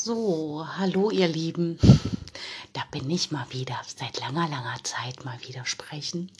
So, 0.00 0.64
hallo 0.76 1.10
ihr 1.10 1.26
Lieben. 1.26 1.76
Da 2.72 2.84
bin 2.92 3.10
ich 3.10 3.32
mal 3.32 3.46
wieder, 3.50 3.80
seit 3.84 4.20
langer, 4.20 4.48
langer 4.48 4.78
Zeit 4.84 5.24
mal 5.24 5.36
wieder 5.42 5.66
sprechen. 5.66 6.30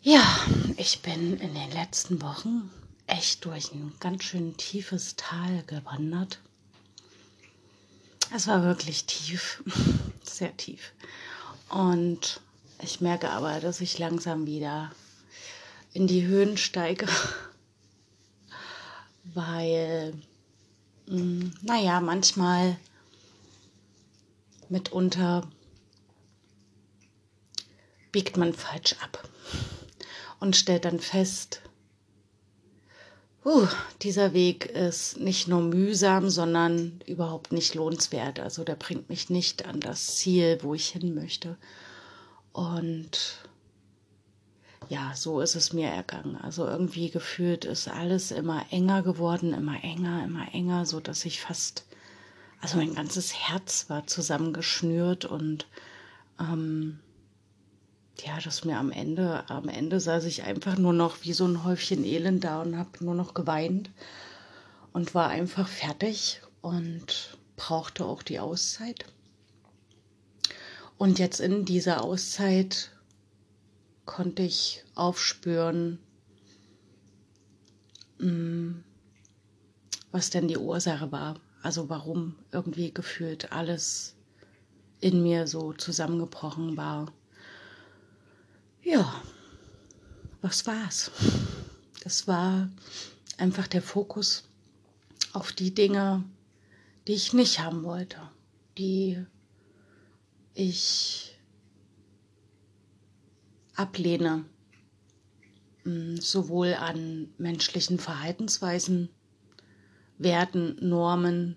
Ja, 0.00 0.24
ich 0.78 1.02
bin 1.02 1.36
in 1.36 1.52
den 1.52 1.70
letzten 1.72 2.22
Wochen 2.22 2.70
echt 3.06 3.44
durch 3.44 3.72
ein 3.72 3.92
ganz 4.00 4.24
schön 4.24 4.56
tiefes 4.56 5.16
Tal 5.16 5.64
gewandert. 5.66 6.38
Es 8.34 8.46
war 8.46 8.62
wirklich 8.62 9.04
tief, 9.04 9.62
sehr 10.22 10.56
tief. 10.56 10.92
Und 11.68 12.40
ich 12.80 13.02
merke 13.02 13.28
aber, 13.28 13.60
dass 13.60 13.82
ich 13.82 13.98
langsam 13.98 14.46
wieder 14.46 14.90
in 15.92 16.06
die 16.06 16.24
Höhen 16.24 16.56
steige, 16.56 17.06
weil 19.34 20.14
hm, 21.08 21.52
naja, 21.62 22.00
manchmal 22.00 22.76
mitunter 24.68 25.48
biegt 28.12 28.36
man 28.36 28.52
falsch 28.52 28.94
ab 29.02 29.28
und 30.40 30.56
stellt 30.56 30.84
dann 30.84 31.00
fest, 31.00 31.62
uh, 33.44 33.66
dieser 34.02 34.32
Weg 34.32 34.66
ist 34.66 35.18
nicht 35.18 35.48
nur 35.48 35.62
mühsam, 35.62 36.30
sondern 36.30 37.00
überhaupt 37.06 37.52
nicht 37.52 37.74
lohnenswert. 37.74 38.40
Also 38.40 38.64
der 38.64 38.76
bringt 38.76 39.08
mich 39.08 39.30
nicht 39.30 39.66
an 39.66 39.80
das 39.80 40.16
Ziel, 40.16 40.58
wo 40.62 40.74
ich 40.74 40.88
hin 40.88 41.14
möchte. 41.14 41.56
Und 42.52 43.38
ja, 44.88 45.12
so 45.14 45.40
ist 45.40 45.54
es 45.54 45.72
mir 45.72 45.88
ergangen. 45.88 46.36
Also 46.36 46.66
irgendwie 46.66 47.10
gefühlt 47.10 47.64
ist 47.64 47.88
alles 47.88 48.30
immer 48.30 48.64
enger 48.70 49.02
geworden, 49.02 49.52
immer 49.52 49.82
enger, 49.82 50.24
immer 50.24 50.52
enger, 50.52 50.86
so 50.86 51.00
dass 51.00 51.24
ich 51.24 51.40
fast, 51.40 51.84
also 52.60 52.78
mein 52.78 52.94
ganzes 52.94 53.34
Herz 53.34 53.86
war 53.88 54.06
zusammengeschnürt 54.06 55.24
und 55.24 55.66
ähm, 56.40 56.98
ja, 58.24 58.38
dass 58.40 58.64
mir 58.64 58.78
am 58.78 58.90
Ende, 58.90 59.48
am 59.50 59.68
Ende 59.68 60.00
saß 60.00 60.24
ich 60.24 60.44
einfach 60.44 60.78
nur 60.78 60.92
noch 60.92 61.18
wie 61.22 61.32
so 61.32 61.46
ein 61.46 61.64
Häufchen 61.64 62.04
Elend 62.04 62.44
da 62.44 62.62
und 62.62 62.78
habe 62.78 63.04
nur 63.04 63.14
noch 63.14 63.34
geweint 63.34 63.90
und 64.92 65.14
war 65.14 65.28
einfach 65.28 65.68
fertig 65.68 66.40
und 66.62 67.36
brauchte 67.56 68.04
auch 68.04 68.22
die 68.22 68.38
Auszeit. 68.38 69.04
Und 70.96 71.18
jetzt 71.18 71.40
in 71.40 71.64
dieser 71.64 72.02
Auszeit 72.02 72.93
konnte 74.04 74.42
ich 74.42 74.84
aufspüren, 74.94 75.98
mm, 78.18 78.72
was 80.12 80.30
denn 80.30 80.48
die 80.48 80.58
Ursache 80.58 81.10
war. 81.12 81.40
Also 81.62 81.88
warum 81.88 82.36
irgendwie 82.52 82.92
gefühlt 82.92 83.52
alles 83.52 84.14
in 85.00 85.22
mir 85.22 85.46
so 85.46 85.72
zusammengebrochen 85.72 86.76
war. 86.76 87.12
Ja, 88.82 89.22
was 90.42 90.66
war's? 90.66 91.10
Das 92.02 92.28
war 92.28 92.68
einfach 93.38 93.66
der 93.66 93.82
Fokus 93.82 94.44
auf 95.32 95.52
die 95.52 95.74
Dinge, 95.74 96.22
die 97.06 97.14
ich 97.14 97.32
nicht 97.32 97.60
haben 97.60 97.82
wollte, 97.82 98.18
die 98.76 99.24
ich 100.54 101.33
ablehne, 103.74 104.44
mm, 105.84 106.16
sowohl 106.16 106.74
an 106.74 107.28
menschlichen 107.38 107.98
Verhaltensweisen, 107.98 109.08
Werten, 110.18 110.76
Normen, 110.80 111.56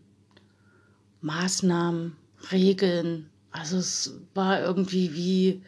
Maßnahmen, 1.22 2.16
Regeln. 2.52 3.30
Also 3.52 3.78
es 3.78 4.20
war 4.34 4.62
irgendwie 4.62 5.14
wie, 5.14 5.62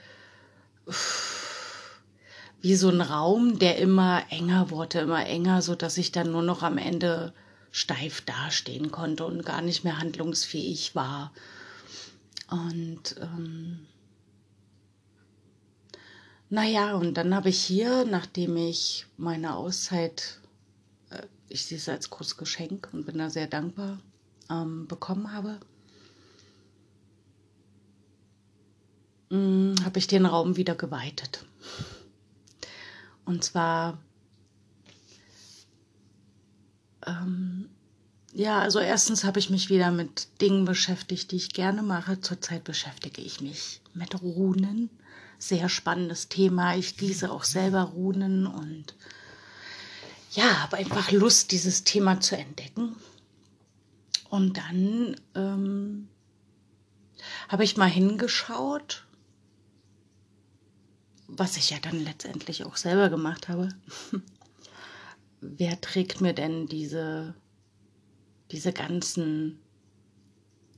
wie 2.61 2.75
so 2.75 2.89
ein 2.89 3.01
Raum, 3.01 3.59
der 3.59 3.77
immer 3.77 4.23
enger 4.29 4.69
wurde, 4.69 4.99
immer 4.99 5.25
enger, 5.25 5.61
so 5.61 5.75
dass 5.75 5.97
ich 5.97 6.11
dann 6.11 6.31
nur 6.31 6.43
noch 6.43 6.63
am 6.63 6.77
Ende 6.77 7.33
steif 7.71 8.21
dastehen 8.21 8.91
konnte 8.91 9.25
und 9.25 9.45
gar 9.45 9.61
nicht 9.61 9.83
mehr 9.83 9.99
handlungsfähig 9.99 10.95
war. 10.95 11.31
Und 12.49 13.15
ähm, 13.21 13.85
naja, 16.49 16.95
und 16.95 17.13
dann 17.15 17.35
habe 17.35 17.49
ich 17.49 17.63
hier, 17.63 18.05
nachdem 18.05 18.57
ich 18.57 19.05
meine 19.17 19.55
Auszeit, 19.55 20.39
äh, 21.11 21.21
ich 21.47 21.65
sehe 21.65 21.77
es 21.77 21.87
als 21.87 22.09
großes 22.09 22.37
Geschenk 22.37 22.89
und 22.91 23.05
bin 23.05 23.19
da 23.19 23.29
sehr 23.29 23.47
dankbar, 23.47 23.99
ähm, 24.49 24.87
bekommen 24.87 25.31
habe, 25.31 25.59
mm, 29.29 29.75
habe 29.83 29.99
ich 29.99 30.07
den 30.07 30.25
Raum 30.25 30.57
wieder 30.57 30.73
geweitet. 30.73 31.45
Und 33.25 33.43
zwar, 33.43 33.99
ähm, 37.05 37.69
ja, 38.33 38.59
also 38.59 38.79
erstens 38.79 39.23
habe 39.23 39.37
ich 39.37 39.51
mich 39.51 39.69
wieder 39.69 39.91
mit 39.91 40.41
Dingen 40.41 40.65
beschäftigt, 40.65 41.31
die 41.31 41.35
ich 41.35 41.53
gerne 41.53 41.83
mache. 41.83 42.21
Zurzeit 42.21 42.63
beschäftige 42.63 43.21
ich 43.21 43.39
mich 43.39 43.81
mit 43.93 44.19
Runen 44.23 44.89
sehr 45.39 45.69
spannendes 45.69 46.27
Thema. 46.27 46.75
Ich 46.75 46.99
lese 47.01 47.31
auch 47.31 47.43
selber 47.43 47.83
Runen 47.83 48.45
und 48.45 48.95
ja, 50.31 50.61
habe 50.61 50.77
einfach 50.77 51.11
Lust, 51.11 51.51
dieses 51.51 51.83
Thema 51.83 52.19
zu 52.19 52.37
entdecken. 52.37 52.95
Und 54.29 54.57
dann 54.57 55.15
ähm, 55.33 56.07
habe 57.47 57.63
ich 57.63 57.77
mal 57.77 57.89
hingeschaut, 57.89 59.07
was 61.27 61.57
ich 61.57 61.71
ja 61.71 61.77
dann 61.81 62.03
letztendlich 62.03 62.63
auch 62.63 62.77
selber 62.77 63.09
gemacht 63.09 63.47
habe. 63.47 63.69
Wer 65.41 65.79
trägt 65.81 66.21
mir 66.21 66.33
denn 66.33 66.67
diese, 66.67 67.33
diese 68.51 68.73
ganzen 68.73 69.59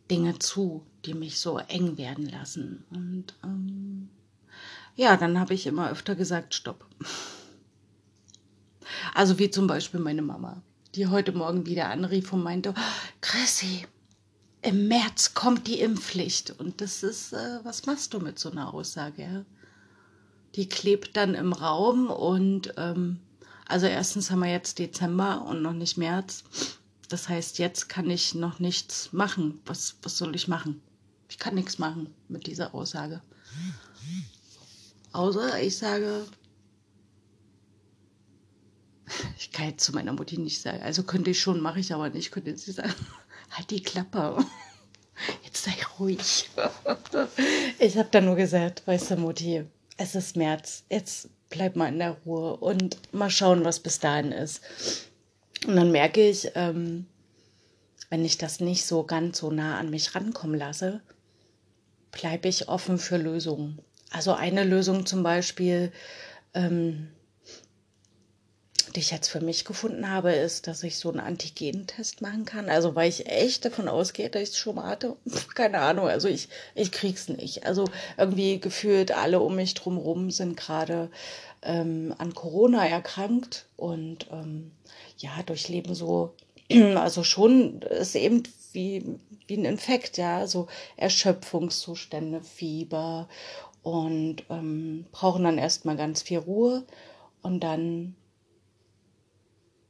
Dinge 0.09 0.39
zu, 0.39 0.85
die 1.05 1.13
mich 1.13 1.39
so 1.39 1.57
eng 1.57 1.97
werden 1.97 2.29
lassen? 2.29 2.85
Und 2.91 3.33
ähm, 3.43 4.09
ja, 4.95 5.17
dann 5.17 5.39
habe 5.39 5.53
ich 5.53 5.67
immer 5.67 5.89
öfter 5.89 6.15
gesagt, 6.15 6.53
stopp. 6.53 6.85
Also 9.13 9.39
wie 9.39 9.49
zum 9.49 9.67
Beispiel 9.67 9.99
meine 9.99 10.21
Mama, 10.21 10.61
die 10.95 11.07
heute 11.07 11.31
Morgen 11.31 11.65
wieder 11.65 11.89
anrief 11.89 12.31
und 12.33 12.43
meinte, 12.43 12.73
Chrissy, 13.21 13.85
im 14.61 14.87
März 14.87 15.33
kommt 15.33 15.67
die 15.67 15.79
Impfpflicht. 15.79 16.51
Und 16.59 16.81
das 16.81 17.03
ist, 17.03 17.33
äh, 17.33 17.59
was 17.63 17.85
machst 17.85 18.13
du 18.13 18.19
mit 18.19 18.37
so 18.37 18.51
einer 18.51 18.73
Aussage? 18.73 19.23
Ja? 19.23 19.45
Die 20.55 20.69
klebt 20.69 21.17
dann 21.17 21.33
im 21.33 21.53
Raum 21.53 22.07
und 22.07 22.73
ähm, 22.77 23.19
also 23.67 23.87
erstens 23.87 24.29
haben 24.29 24.41
wir 24.41 24.51
jetzt 24.51 24.79
Dezember 24.79 25.45
und 25.45 25.61
noch 25.61 25.73
nicht 25.73 25.97
März. 25.97 26.43
Das 27.07 27.29
heißt, 27.29 27.57
jetzt 27.57 27.89
kann 27.89 28.09
ich 28.09 28.35
noch 28.35 28.59
nichts 28.59 29.13
machen. 29.13 29.61
Was, 29.65 29.95
was 30.03 30.17
soll 30.17 30.35
ich 30.35 30.47
machen? 30.47 30.81
Ich 31.29 31.39
kann 31.39 31.55
nichts 31.55 31.79
machen 31.79 32.13
mit 32.27 32.47
dieser 32.47 32.75
Aussage. 32.75 33.21
Außer 35.13 35.61
ich 35.61 35.77
sage, 35.77 36.25
ich 39.37 39.51
kann 39.51 39.69
jetzt 39.69 39.83
zu 39.83 39.91
meiner 39.91 40.13
Mutti 40.13 40.37
nicht 40.37 40.61
sagen, 40.61 40.81
also 40.81 41.03
könnte 41.03 41.31
ich 41.31 41.39
schon, 41.39 41.59
mache 41.59 41.79
ich 41.79 41.93
aber 41.93 42.09
nicht, 42.09 42.31
könnte 42.31 42.57
sie 42.57 42.71
sagen, 42.71 42.93
halt 43.51 43.69
die 43.71 43.83
Klappe. 43.83 44.37
Jetzt 45.43 45.63
sei 45.65 45.75
ruhig. 45.99 46.49
Ich 47.79 47.97
habe 47.97 48.09
dann 48.11 48.25
nur 48.25 48.35
gesagt, 48.35 48.85
weißt 48.87 49.11
du, 49.11 49.15
Mutti, 49.17 49.65
es 49.97 50.15
ist 50.15 50.35
März, 50.35 50.83
jetzt 50.89 51.29
bleib 51.49 51.75
mal 51.75 51.89
in 51.89 51.99
der 51.99 52.17
Ruhe 52.25 52.55
und 52.57 52.97
mal 53.13 53.29
schauen, 53.29 53.65
was 53.65 53.79
bis 53.79 53.99
dahin 53.99 54.31
ist. 54.31 54.61
Und 55.67 55.75
dann 55.75 55.91
merke 55.91 56.27
ich, 56.27 56.51
ähm, 56.55 57.05
wenn 58.09 58.25
ich 58.25 58.37
das 58.37 58.59
nicht 58.59 58.85
so 58.85 59.03
ganz 59.03 59.39
so 59.39 59.51
nah 59.51 59.77
an 59.79 59.89
mich 59.89 60.15
rankommen 60.15 60.57
lasse, 60.57 61.01
bleibe 62.11 62.47
ich 62.47 62.67
offen 62.67 62.97
für 62.97 63.17
Lösungen. 63.17 63.79
Also 64.11 64.33
eine 64.33 64.63
Lösung 64.63 65.05
zum 65.05 65.23
Beispiel, 65.23 65.91
ähm, 66.53 67.07
die 68.93 68.99
ich 68.99 69.11
jetzt 69.11 69.29
für 69.29 69.39
mich 69.39 69.63
gefunden 69.63 70.09
habe, 70.09 70.33
ist, 70.33 70.67
dass 70.67 70.83
ich 70.83 70.97
so 70.97 71.09
einen 71.09 71.21
Antigentest 71.21 72.21
machen 72.21 72.43
kann. 72.43 72.69
Also 72.69 72.93
weil 72.93 73.07
ich 73.07 73.27
echt 73.27 73.63
davon 73.63 73.87
ausgehe, 73.87 74.29
dass 74.29 74.41
ich 74.41 74.49
es 74.49 74.57
schon 74.57 74.75
mal 74.75 74.87
hatte. 74.87 75.15
Keine 75.55 75.79
Ahnung, 75.79 76.07
also 76.07 76.27
ich, 76.27 76.49
ich 76.75 76.91
krieg's 76.91 77.29
nicht. 77.29 77.65
Also 77.65 77.85
irgendwie 78.17 78.59
gefühlt 78.59 79.11
alle 79.11 79.39
um 79.39 79.55
mich 79.55 79.75
drumherum 79.75 80.29
sind 80.29 80.57
gerade 80.57 81.09
ähm, 81.61 82.13
an 82.17 82.33
Corona 82.33 82.85
erkrankt 82.85 83.65
und 83.77 84.27
ähm, 84.31 84.71
ja, 85.17 85.31
durchleben 85.45 85.95
so, 85.95 86.33
also 86.95 87.23
schon 87.23 87.81
ist 87.83 88.15
eben 88.15 88.43
wie, 88.73 89.05
wie 89.47 89.57
ein 89.57 89.65
Infekt, 89.65 90.17
ja, 90.17 90.47
so 90.47 90.67
Erschöpfungszustände, 90.97 92.41
Fieber 92.41 93.29
und 93.83 94.43
ähm, 94.49 95.05
brauchen 95.11 95.43
dann 95.43 95.57
erstmal 95.57 95.97
ganz 95.97 96.21
viel 96.21 96.39
Ruhe 96.39 96.83
und 97.41 97.61
dann 97.61 98.15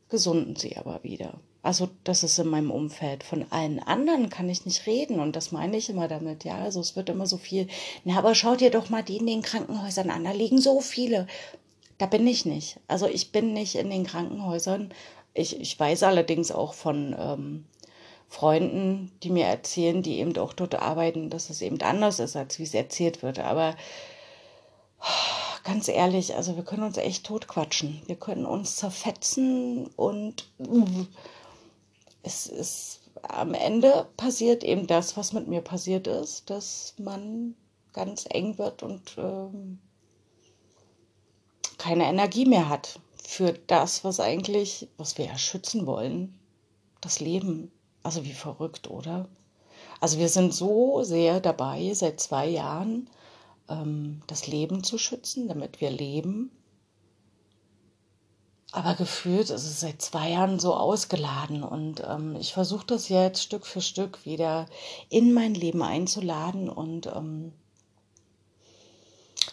gesunden 0.09 0.55
sie 0.55 0.77
aber 0.77 1.03
wieder. 1.03 1.39
Also 1.63 1.89
das 2.03 2.23
ist 2.23 2.39
in 2.39 2.47
meinem 2.47 2.71
Umfeld. 2.71 3.23
Von 3.23 3.45
allen 3.51 3.79
anderen 3.79 4.29
kann 4.29 4.49
ich 4.49 4.65
nicht 4.65 4.87
reden 4.87 5.19
und 5.19 5.35
das 5.35 5.51
meine 5.51 5.77
ich 5.77 5.89
immer 5.89 6.07
damit. 6.07 6.43
Ja, 6.43 6.57
also 6.57 6.79
es 6.79 6.95
wird 6.95 7.09
immer 7.09 7.27
so 7.27 7.37
viel. 7.37 7.67
Na, 8.03 8.17
aber 8.17 8.33
schau 8.33 8.55
dir 8.55 8.71
doch 8.71 8.89
mal 8.89 9.03
die 9.03 9.17
in 9.17 9.27
den 9.27 9.43
Krankenhäusern 9.43 10.09
an. 10.09 10.23
Da 10.23 10.31
liegen 10.31 10.59
so 10.59 10.81
viele. 10.81 11.27
Da 11.99 12.07
bin 12.07 12.25
ich 12.25 12.45
nicht. 12.45 12.79
Also 12.87 13.07
ich 13.07 13.31
bin 13.31 13.53
nicht 13.53 13.75
in 13.75 13.91
den 13.91 14.05
Krankenhäusern. 14.05 14.91
Ich, 15.35 15.59
ich 15.59 15.79
weiß 15.79 16.03
allerdings 16.03 16.51
auch 16.51 16.73
von 16.73 17.15
ähm, 17.17 17.65
Freunden, 18.31 19.11
die 19.23 19.29
mir 19.29 19.45
erzählen, 19.45 20.01
die 20.01 20.19
eben 20.19 20.37
auch 20.37 20.53
dort 20.53 20.75
arbeiten, 20.75 21.29
dass 21.29 21.49
es 21.49 21.61
eben 21.61 21.81
anders 21.81 22.19
ist, 22.19 22.37
als 22.37 22.59
wie 22.59 22.63
es 22.63 22.73
erzählt 22.73 23.21
wird. 23.23 23.39
Aber 23.39 23.75
ganz 25.65 25.89
ehrlich, 25.89 26.33
also 26.33 26.55
wir 26.55 26.63
können 26.63 26.83
uns 26.83 26.95
echt 26.95 27.25
totquatschen. 27.25 28.01
Wir 28.05 28.15
können 28.15 28.45
uns 28.45 28.77
zerfetzen 28.77 29.87
und 29.97 30.47
es 32.23 32.47
ist 32.47 33.01
am 33.21 33.53
Ende 33.53 34.07
passiert 34.15 34.63
eben 34.63 34.87
das, 34.87 35.17
was 35.17 35.33
mit 35.33 35.49
mir 35.49 35.61
passiert 35.61 36.07
ist, 36.07 36.49
dass 36.49 36.93
man 36.97 37.53
ganz 37.91 38.25
eng 38.29 38.57
wird 38.57 38.81
und 38.81 39.17
ähm, 39.17 39.79
keine 41.77 42.05
Energie 42.05 42.45
mehr 42.45 42.69
hat 42.69 42.97
für 43.21 43.51
das, 43.67 44.05
was 44.05 44.21
eigentlich, 44.21 44.87
was 44.95 45.17
wir 45.17 45.25
ja 45.25 45.37
schützen 45.37 45.85
wollen, 45.85 46.39
das 47.01 47.19
Leben. 47.19 47.73
Also 48.03 48.25
wie 48.25 48.33
verrückt, 48.33 48.89
oder? 48.89 49.27
Also 49.99 50.17
wir 50.17 50.29
sind 50.29 50.53
so 50.53 51.03
sehr 51.03 51.39
dabei, 51.39 51.93
seit 51.93 52.19
zwei 52.19 52.47
Jahren 52.47 53.09
ähm, 53.69 54.21
das 54.27 54.47
Leben 54.47 54.83
zu 54.83 54.97
schützen, 54.97 55.47
damit 55.47 55.81
wir 55.81 55.91
leben 55.91 56.51
aber 58.71 58.95
gefühlt 58.95 59.49
ist 59.49 59.65
es 59.65 59.81
seit 59.81 60.01
zwei 60.01 60.29
Jahren 60.31 60.59
so 60.59 60.73
ausgeladen 60.73 61.63
und 61.63 62.01
ähm, 62.07 62.37
ich 62.37 62.53
versuche 62.53 62.85
das 62.85 63.09
jetzt 63.09 63.43
Stück 63.43 63.65
für 63.65 63.81
Stück 63.81 64.25
wieder 64.25 64.65
in 65.09 65.33
mein 65.33 65.53
Leben 65.53 65.83
einzuladen 65.83 66.69
und 66.69 67.07
ähm, 67.07 67.51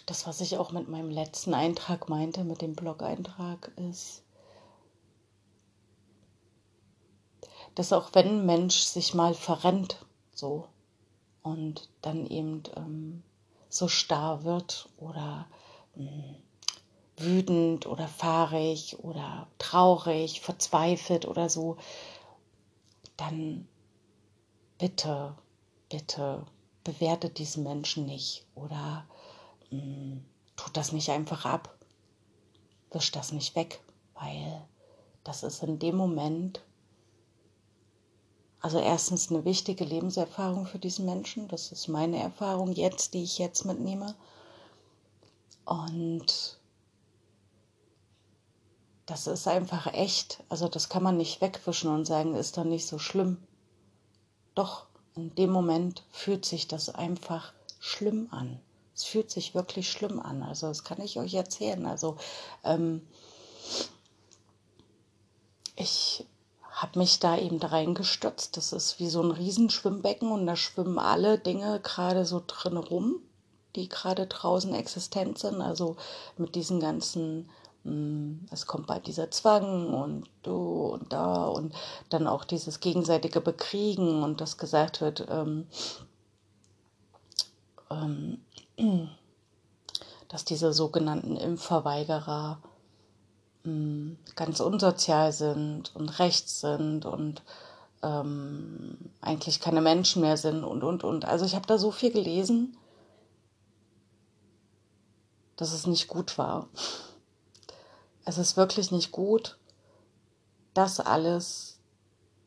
das, 0.07 0.27
was 0.27 0.41
ich 0.41 0.57
auch 0.57 0.71
mit 0.71 0.89
meinem 0.89 1.11
letzten 1.11 1.53
Eintrag 1.53 2.09
meinte, 2.09 2.45
mit 2.45 2.63
dem 2.63 2.75
Blog-Eintrag, 2.75 3.73
ist, 3.91 4.23
dass 7.79 7.93
auch 7.93 8.11
wenn 8.13 8.41
ein 8.41 8.47
Mensch 8.47 8.81
sich 8.81 9.15
mal 9.15 9.35
verrennt, 9.35 10.05
so 10.35 10.67
und 11.45 11.89
dann 12.03 12.27
eben 12.27 12.65
ähm, 12.75 13.23
so 13.69 13.87
starr 13.87 14.43
wird 14.43 14.89
oder 14.97 15.47
mh, 15.95 16.11
hm, 16.11 16.37
wütend 17.19 17.87
oder 17.87 18.09
fahrig 18.09 18.99
oder 18.99 19.47
traurig, 19.59 20.41
verzweifelt 20.41 21.25
oder 21.29 21.49
so, 21.49 21.77
dann 23.17 23.69
bitte, 24.79 25.37
bitte 25.89 26.45
bewertet 26.83 27.39
diesen 27.39 27.63
Menschen 27.63 28.07
nicht 28.07 28.45
oder 28.57 29.07
mh, 29.71 29.81
mm, 29.81 30.25
tut 30.57 30.77
das 30.77 30.91
nicht 30.91 31.11
einfach 31.11 31.45
ab, 31.45 31.79
wischt 32.91 33.15
das 33.15 33.31
nicht 33.31 33.55
weg, 33.55 33.81
weil 34.15 34.67
das 35.23 35.45
ist 35.45 35.63
in 35.63 35.79
dem 35.79 35.95
Moment 35.95 36.61
also 38.61 38.79
erstens 38.79 39.31
eine 39.31 39.45
wichtige 39.45 39.85
Lebenserfahrung 39.85 40.67
für 40.67 40.79
diesen 40.79 41.05
Menschen, 41.05 41.49
das 41.49 41.71
ist 41.71 41.89
meine 41.89 42.21
Erfahrung 42.21 42.73
jetzt, 42.73 43.15
die 43.15 43.23
ich 43.23 43.39
jetzt 43.39 43.65
mitnehme. 43.65 44.15
Und 45.65 46.59
das 49.07 49.27
ist 49.27 49.47
einfach 49.47 49.87
echt. 49.93 50.43
Also 50.49 50.69
das 50.69 50.89
kann 50.89 51.03
man 51.03 51.17
nicht 51.17 51.41
wegwischen 51.41 51.91
und 51.91 52.05
sagen, 52.05 52.35
ist 52.35 52.57
doch 52.57 52.65
nicht 52.65 52.87
so 52.87 52.99
schlimm. 52.99 53.39
Doch, 54.55 54.87
in 55.15 55.35
dem 55.37 55.51
Moment 55.51 56.05
fühlt 56.11 56.45
sich 56.45 56.67
das 56.69 56.93
einfach 56.95 57.53
schlimm 57.79 58.29
an. 58.31 58.61
Es 58.95 59.05
fühlt 59.05 59.31
sich 59.31 59.55
wirklich 59.55 59.91
schlimm 59.91 60.19
an. 60.19 60.43
Also 60.43 60.67
das 60.67 60.83
kann 60.83 61.01
ich 61.01 61.19
euch 61.19 61.35
erzählen. 61.35 61.87
Also 61.87 62.17
ähm, 62.65 63.07
ich 65.77 66.27
habe 66.79 67.01
mich 67.01 67.19
da 67.19 67.37
eben 67.37 67.61
reingestürzt. 67.61 68.57
Das 68.57 68.73
ist 68.73 69.01
wie 69.01 69.09
so 69.09 69.21
ein 69.21 69.33
Riesenschwimmbecken 69.33 70.31
und 70.31 70.47
da 70.47 70.55
schwimmen 70.55 70.99
alle 70.99 71.39
Dinge 71.39 71.81
gerade 71.81 72.25
so 72.25 72.41
drin 72.47 72.77
rum, 72.77 73.17
die 73.75 73.89
gerade 73.89 74.27
draußen 74.27 74.73
existent 74.75 75.39
sind. 75.39 75.61
Also 75.61 75.97
mit 76.37 76.55
diesen 76.55 76.79
ganzen 76.79 77.51
hm, 77.83 78.47
es 78.53 78.67
kommt 78.67 78.87
bald 78.87 79.09
dieser 79.09 79.31
Zwang 79.33 79.93
und 79.93 80.29
du 80.45 80.55
und 80.55 81.13
da 81.13 81.47
und 81.47 81.75
dann 82.11 82.29
auch 82.29 82.45
dieses 82.45 82.79
gegenseitige 82.79 83.41
Bekriegen 83.41 84.23
und 84.23 84.41
dass 84.41 84.57
gesagt 84.57 85.01
wird, 85.01 85.27
ähm, 85.29 85.67
ähm, 87.91 88.39
dass 90.29 90.45
diese 90.45 90.73
sogenannten 90.73 91.37
Impfverweigerer 91.37 92.61
ganz 94.35 94.61
unsozial 94.61 95.33
sind 95.33 95.95
und 95.95 96.19
rechts 96.19 96.61
sind 96.61 97.05
und 97.05 97.43
ähm, 98.03 98.97
eigentlich 99.21 99.61
keine 99.61 99.81
Menschen 99.81 100.23
mehr 100.23 100.37
sind 100.37 100.65
und 100.65 100.83
und 100.85 101.05
und. 101.05 101.25
Also 101.25 101.45
ich 101.45 101.55
habe 101.55 101.67
da 101.67 101.79
so 101.79 101.91
viel 101.91 102.13
gelesen, 102.13 102.77
dass 105.57 105.73
es 105.73 105.87
nicht 105.87 106.09
gut 106.09 106.39
war 106.39 106.69
es 108.29 108.37
ist 108.37 108.59
wirklich 108.59 108.93
nicht 108.93 109.11
gut, 109.11 109.57
das 110.75 111.01
alles 111.01 111.79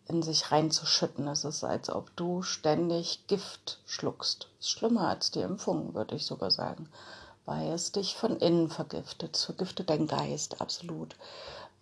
in 0.06 0.22
sich 0.22 0.52
reinzuschütten. 0.52 1.28
Es 1.28 1.44
ist, 1.44 1.64
als 1.64 1.90
ob 1.90 2.16
du 2.16 2.44
ständig 2.44 3.26
Gift 3.26 3.80
schluckst. 3.88 4.50
Ist 4.60 4.70
schlimmer 4.70 5.08
als 5.08 5.32
die 5.32 5.40
Impfung, 5.40 5.96
würde 5.96 6.14
ich 6.14 6.28
sogar 6.28 6.52
sagen, 6.52 6.88
weil 7.52 7.74
es 7.74 7.92
dich 7.92 8.16
von 8.16 8.38
innen 8.38 8.70
vergiftet. 8.70 9.36
Es 9.36 9.44
vergiftet 9.44 9.90
deinen 9.90 10.08
Geist, 10.08 10.62
absolut. 10.62 11.18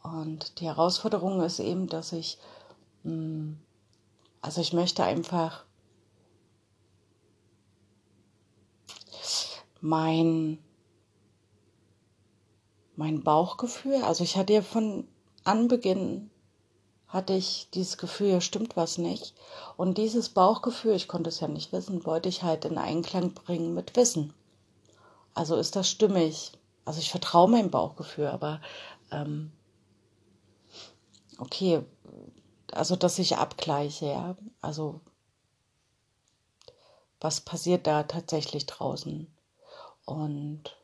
Und 0.02 0.60
die 0.60 0.66
Herausforderung 0.66 1.44
ist 1.44 1.60
eben, 1.60 1.86
dass 1.86 2.12
ich, 2.12 2.40
hm, 3.04 3.60
also 4.42 4.62
ich 4.62 4.74
möchte 4.74 5.04
einfach 5.04 5.66
mein 9.80 10.58
mein 12.96 13.24
Bauchgefühl. 13.24 14.02
Also 14.04 14.24
ich 14.24 14.38
hatte 14.38 14.54
ja 14.54 14.64
von 14.64 15.08
Anbeginn 15.44 16.32
hatte 17.08 17.34
ich 17.34 17.70
dieses 17.76 18.00
Gefühl, 18.00 18.30
ja 18.30 18.42
stimmt 18.42 18.76
was 18.76 18.98
nicht. 18.98 19.36
Und 19.78 20.00
dieses 20.00 20.30
Bauchgefühl, 20.30 20.96
ich 20.96 21.08
konnte 21.08 21.30
es 21.30 21.42
ja 21.42 21.48
nicht 21.48 21.72
wissen, 21.72 22.08
wollte 22.08 22.28
ich 22.28 22.42
halt 22.42 22.66
in 22.66 22.80
Einklang 22.80 23.34
bringen 23.34 23.76
mit 23.76 23.96
Wissen. 23.96 24.34
Also 25.34 25.56
ist 25.56 25.76
das 25.76 25.90
stimmig. 25.90 26.52
Also 26.86 27.00
ich 27.00 27.12
vertraue 27.12 27.50
meinem 27.50 27.70
Bauchgefühl, 27.70 28.28
aber 28.28 28.62
ähm, 29.12 29.52
okay, 31.38 31.82
also 32.72 32.96
dass 32.96 33.20
ich 33.20 33.38
abgleiche, 33.38 34.08
ja. 34.08 34.38
Also 34.62 35.02
was 37.20 37.42
passiert 37.42 37.88
da 37.88 38.04
tatsächlich 38.04 38.66
draußen? 38.66 39.28
Und 40.06 40.76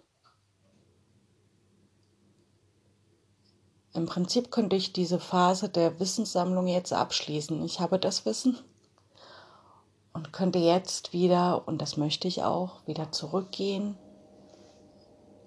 Im 3.96 4.08
Prinzip 4.08 4.52
könnte 4.52 4.76
ich 4.76 4.92
diese 4.92 5.22
Phase 5.22 5.70
der 5.70 6.02
Wissenssammlung 6.02 6.68
jetzt 6.68 6.92
abschließen. 6.92 7.64
Ich 7.64 7.80
habe 7.80 7.98
das 7.98 8.26
Wissen 8.26 8.60
und 10.12 10.34
könnte 10.34 10.60
jetzt 10.60 11.14
wieder, 11.14 11.66
und 11.66 11.82
das 11.82 11.96
möchte 11.96 12.28
ich 12.28 12.44
auch, 12.44 12.86
wieder 12.86 13.14
zurückgehen 13.14 13.98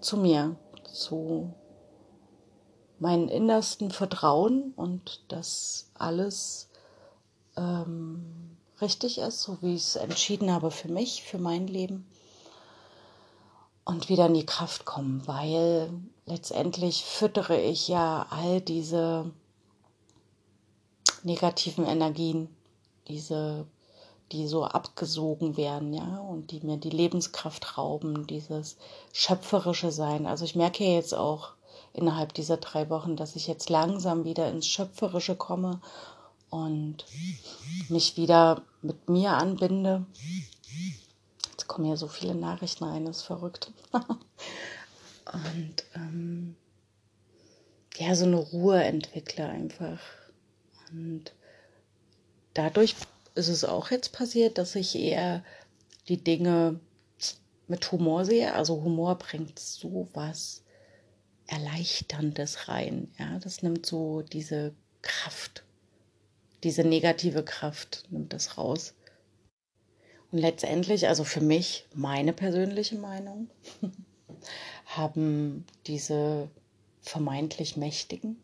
zu 0.00 0.16
mir, 0.16 0.56
zu 0.84 1.54
meinem 2.98 3.28
innersten 3.28 3.90
Vertrauen 3.90 4.72
und 4.76 5.22
dass 5.28 5.90
alles 5.94 6.68
ähm, 7.56 8.56
richtig 8.80 9.18
ist, 9.18 9.42
so 9.42 9.58
wie 9.60 9.74
ich 9.74 9.82
es 9.82 9.96
entschieden 9.96 10.52
habe 10.52 10.70
für 10.70 10.88
mich, 10.88 11.22
für 11.22 11.38
mein 11.38 11.66
Leben. 11.66 12.06
Und 13.84 14.08
wieder 14.08 14.26
in 14.26 14.34
die 14.34 14.46
Kraft 14.46 14.84
kommen, 14.84 15.26
weil 15.26 15.90
letztendlich 16.26 17.04
füttere 17.04 17.58
ich 17.60 17.88
ja 17.88 18.26
all 18.30 18.60
diese 18.60 19.30
negativen 21.22 21.86
Energien, 21.86 22.54
diese, 23.08 23.66
die 24.32 24.46
so 24.46 24.64
abgesogen 24.64 25.56
werden, 25.56 25.94
ja, 25.94 26.18
und 26.18 26.50
die 26.50 26.60
mir 26.60 26.76
die 26.76 26.90
Lebenskraft 26.90 27.78
rauben, 27.78 28.26
dieses 28.26 28.76
schöpferische 29.12 29.90
Sein. 29.90 30.26
Also 30.26 30.44
ich 30.44 30.54
merke 30.54 30.84
ja 30.84 30.94
jetzt 30.94 31.14
auch 31.14 31.52
innerhalb 31.92 32.34
dieser 32.34 32.58
drei 32.58 32.90
Wochen, 32.90 33.16
dass 33.16 33.36
ich 33.36 33.46
jetzt 33.46 33.70
langsam 33.70 34.24
wieder 34.24 34.50
ins 34.50 34.66
Schöpferische 34.66 35.36
komme 35.36 35.80
und 36.50 37.04
mich 37.88 38.16
wieder 38.16 38.62
mit 38.82 39.08
mir 39.08 39.32
anbinde 39.32 40.06
kommen 41.68 41.88
ja 41.88 41.96
so 41.96 42.08
viele 42.08 42.34
Nachrichten 42.34 42.82
rein, 42.82 43.04
das 43.04 43.18
ist 43.18 43.22
verrückt. 43.22 43.70
und 43.92 45.84
ähm, 45.94 46.56
ja, 47.96 48.16
so 48.16 48.24
eine 48.24 48.38
Ruhe 48.38 48.82
entwickle 48.82 49.46
einfach. 49.46 50.00
Und 50.90 51.32
dadurch 52.54 52.96
ist 53.38 53.48
es 53.48 53.64
auch 53.64 53.90
jetzt 53.90 54.12
passiert, 54.12 54.58
dass 54.58 54.74
ich 54.74 54.94
eher 54.94 55.44
die 56.08 56.22
Dinge 56.22 56.80
mit 57.68 57.90
Humor 57.92 58.24
sehe. 58.24 58.54
Also 58.54 58.82
Humor 58.82 59.16
bringt 59.16 59.58
so 59.58 60.08
was 60.12 60.62
Erleichterndes 61.46 62.68
rein. 62.68 63.12
Ja, 63.18 63.38
das 63.38 63.62
nimmt 63.62 63.86
so 63.86 64.22
diese 64.22 64.74
Kraft, 65.02 65.64
diese 66.64 66.84
negative 66.84 67.42
Kraft, 67.44 68.04
nimmt 68.10 68.32
das 68.32 68.58
raus. 68.58 68.94
Und 70.30 70.38
letztendlich, 70.38 71.08
also 71.08 71.24
für 71.24 71.40
mich, 71.40 71.86
meine 71.94 72.34
persönliche 72.34 72.96
Meinung, 72.96 73.48
haben 74.84 75.64
diese 75.86 76.50
vermeintlich 77.00 77.76
Mächtigen 77.76 78.36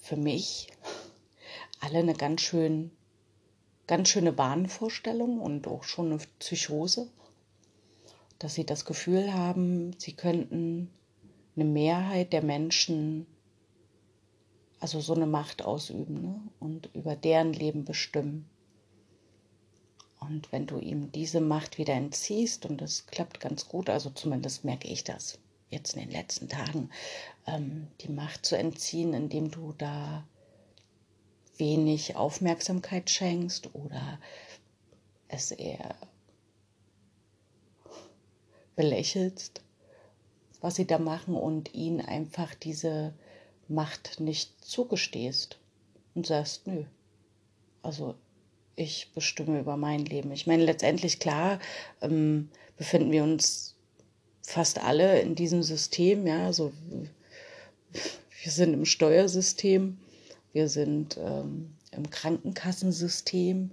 für 0.00 0.16
mich 0.16 0.68
alle 1.80 1.98
eine 1.98 2.14
ganz 2.14 2.42
schön, 2.42 2.92
ganz 3.86 4.08
schöne 4.08 4.36
Wahnvorstellung 4.38 5.40
und 5.40 5.66
auch 5.66 5.84
schon 5.84 6.12
eine 6.12 6.18
Psychose, 6.38 7.08
dass 8.38 8.54
sie 8.54 8.64
das 8.64 8.84
Gefühl 8.84 9.32
haben, 9.32 9.94
sie 9.98 10.12
könnten 10.14 10.90
eine 11.56 11.64
Mehrheit 11.64 12.32
der 12.32 12.42
Menschen, 12.42 13.26
also 14.80 15.00
so 15.00 15.14
eine 15.14 15.26
Macht 15.26 15.62
ausüben 15.62 16.22
ne? 16.22 16.40
und 16.58 16.90
über 16.94 17.14
deren 17.14 17.52
Leben 17.52 17.84
bestimmen. 17.84 18.48
Und 20.20 20.52
wenn 20.52 20.66
du 20.66 20.78
ihm 20.78 21.10
diese 21.12 21.40
Macht 21.40 21.78
wieder 21.78 21.94
entziehst, 21.94 22.64
und 22.66 22.80
das 22.80 23.06
klappt 23.06 23.40
ganz 23.40 23.68
gut, 23.68 23.90
also 23.90 24.10
zumindest 24.10 24.64
merke 24.64 24.88
ich 24.88 25.04
das 25.04 25.38
jetzt 25.70 25.96
in 25.96 26.02
den 26.02 26.10
letzten 26.10 26.48
Tagen, 26.48 26.90
ähm, 27.46 27.88
die 28.00 28.10
Macht 28.10 28.46
zu 28.46 28.56
entziehen, 28.56 29.14
indem 29.14 29.50
du 29.50 29.72
da 29.76 30.24
wenig 31.62 32.16
Aufmerksamkeit 32.16 33.08
schenkst 33.08 33.72
oder 33.72 34.18
es 35.28 35.52
eher 35.52 35.94
belächelst, 38.74 39.62
was 40.60 40.74
sie 40.74 40.88
da 40.88 40.98
machen 40.98 41.36
und 41.36 41.72
ihnen 41.72 42.00
einfach 42.00 42.52
diese 42.56 43.14
Macht 43.68 44.18
nicht 44.18 44.64
zugestehst 44.64 45.58
und 46.16 46.26
sagst, 46.26 46.66
nö, 46.66 46.84
also 47.82 48.16
ich 48.74 49.12
bestimme 49.14 49.60
über 49.60 49.76
mein 49.76 50.04
Leben. 50.04 50.32
Ich 50.32 50.48
meine, 50.48 50.64
letztendlich 50.64 51.20
klar 51.20 51.60
ähm, 52.00 52.48
befinden 52.76 53.12
wir 53.12 53.22
uns 53.22 53.76
fast 54.42 54.82
alle 54.82 55.20
in 55.20 55.36
diesem 55.36 55.62
System, 55.62 56.26
ja, 56.26 56.52
so 56.52 56.72
wir 58.42 58.50
sind 58.50 58.74
im 58.74 58.84
Steuersystem, 58.84 59.98
wir 60.52 60.68
sind 60.68 61.16
ähm, 61.18 61.74
im 61.90 62.10
Krankenkassensystem, 62.10 63.72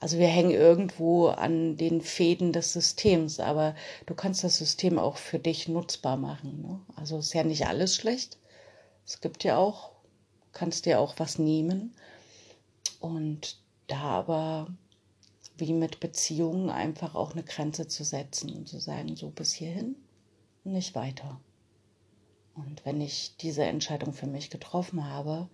also 0.00 0.18
wir 0.18 0.26
hängen 0.26 0.50
irgendwo 0.50 1.28
an 1.28 1.76
den 1.76 2.00
Fäden 2.00 2.52
des 2.52 2.72
Systems, 2.72 3.40
aber 3.40 3.74
du 4.06 4.14
kannst 4.14 4.44
das 4.44 4.58
System 4.58 4.98
auch 4.98 5.16
für 5.16 5.38
dich 5.38 5.68
nutzbar 5.68 6.16
machen. 6.16 6.62
Ne? 6.62 6.80
Also 6.96 7.18
ist 7.18 7.32
ja 7.32 7.44
nicht 7.44 7.66
alles 7.66 7.96
schlecht. 7.96 8.38
Es 9.06 9.20
gibt 9.20 9.44
ja 9.44 9.56
auch, 9.56 9.92
kannst 10.52 10.86
dir 10.86 11.00
auch 11.00 11.14
was 11.18 11.38
nehmen. 11.38 11.94
Und 13.00 13.58
da 13.86 14.00
aber 14.00 14.66
wie 15.56 15.72
mit 15.72 16.00
Beziehungen 16.00 16.70
einfach 16.70 17.14
auch 17.14 17.32
eine 17.32 17.42
Grenze 17.42 17.86
zu 17.86 18.04
setzen 18.04 18.50
und 18.52 18.68
zu 18.68 18.80
sagen, 18.80 19.16
so 19.16 19.30
bis 19.30 19.52
hierhin, 19.52 19.96
nicht 20.64 20.94
weiter. 20.94 21.40
Und 22.54 22.84
wenn 22.84 23.00
ich 23.00 23.36
diese 23.38 23.64
Entscheidung 23.64 24.12
für 24.12 24.26
mich 24.26 24.50
getroffen 24.50 25.08
habe, 25.08 25.48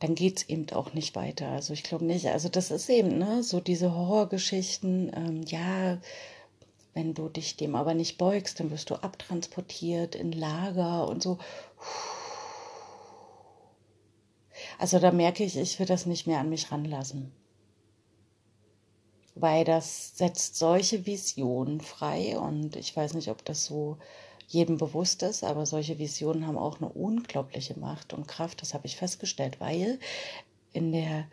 dann 0.00 0.14
geht 0.14 0.38
es 0.38 0.48
eben 0.48 0.68
auch 0.70 0.92
nicht 0.92 1.16
weiter. 1.16 1.48
Also 1.48 1.72
ich 1.72 1.82
glaube 1.82 2.04
nicht, 2.04 2.26
also 2.26 2.48
das 2.48 2.70
ist 2.70 2.88
eben, 2.88 3.18
ne, 3.18 3.42
so 3.42 3.60
diese 3.60 3.94
Horrorgeschichten, 3.94 5.10
ähm, 5.14 5.42
ja, 5.46 5.98
wenn 6.94 7.14
du 7.14 7.28
dich 7.28 7.56
dem 7.56 7.74
aber 7.74 7.94
nicht 7.94 8.18
beugst, 8.18 8.60
dann 8.60 8.70
wirst 8.70 8.90
du 8.90 8.94
abtransportiert 8.96 10.14
in 10.14 10.32
Lager 10.32 11.08
und 11.08 11.22
so. 11.22 11.38
Also 14.78 14.98
da 14.98 15.10
merke 15.10 15.44
ich, 15.44 15.56
ich 15.56 15.78
will 15.78 15.86
das 15.86 16.06
nicht 16.06 16.26
mehr 16.26 16.40
an 16.40 16.48
mich 16.48 16.70
ranlassen. 16.72 17.32
Weil 19.34 19.64
das 19.64 20.16
setzt 20.16 20.56
solche 20.56 21.04
Visionen 21.04 21.80
frei 21.80 22.38
und 22.38 22.76
ich 22.76 22.96
weiß 22.96 23.14
nicht, 23.14 23.28
ob 23.28 23.44
das 23.44 23.66
so 23.66 23.98
jedem 24.48 24.78
bewusst 24.78 25.22
ist, 25.22 25.44
aber 25.44 25.66
solche 25.66 25.98
Visionen 25.98 26.46
haben 26.46 26.58
auch 26.58 26.80
eine 26.80 26.88
unglaubliche 26.88 27.78
Macht 27.78 28.12
und 28.12 28.28
Kraft, 28.28 28.62
das 28.62 28.74
habe 28.74 28.86
ich 28.86 28.96
festgestellt, 28.96 29.60
weil 29.60 29.98
in 30.72 30.92
der 30.92 31.26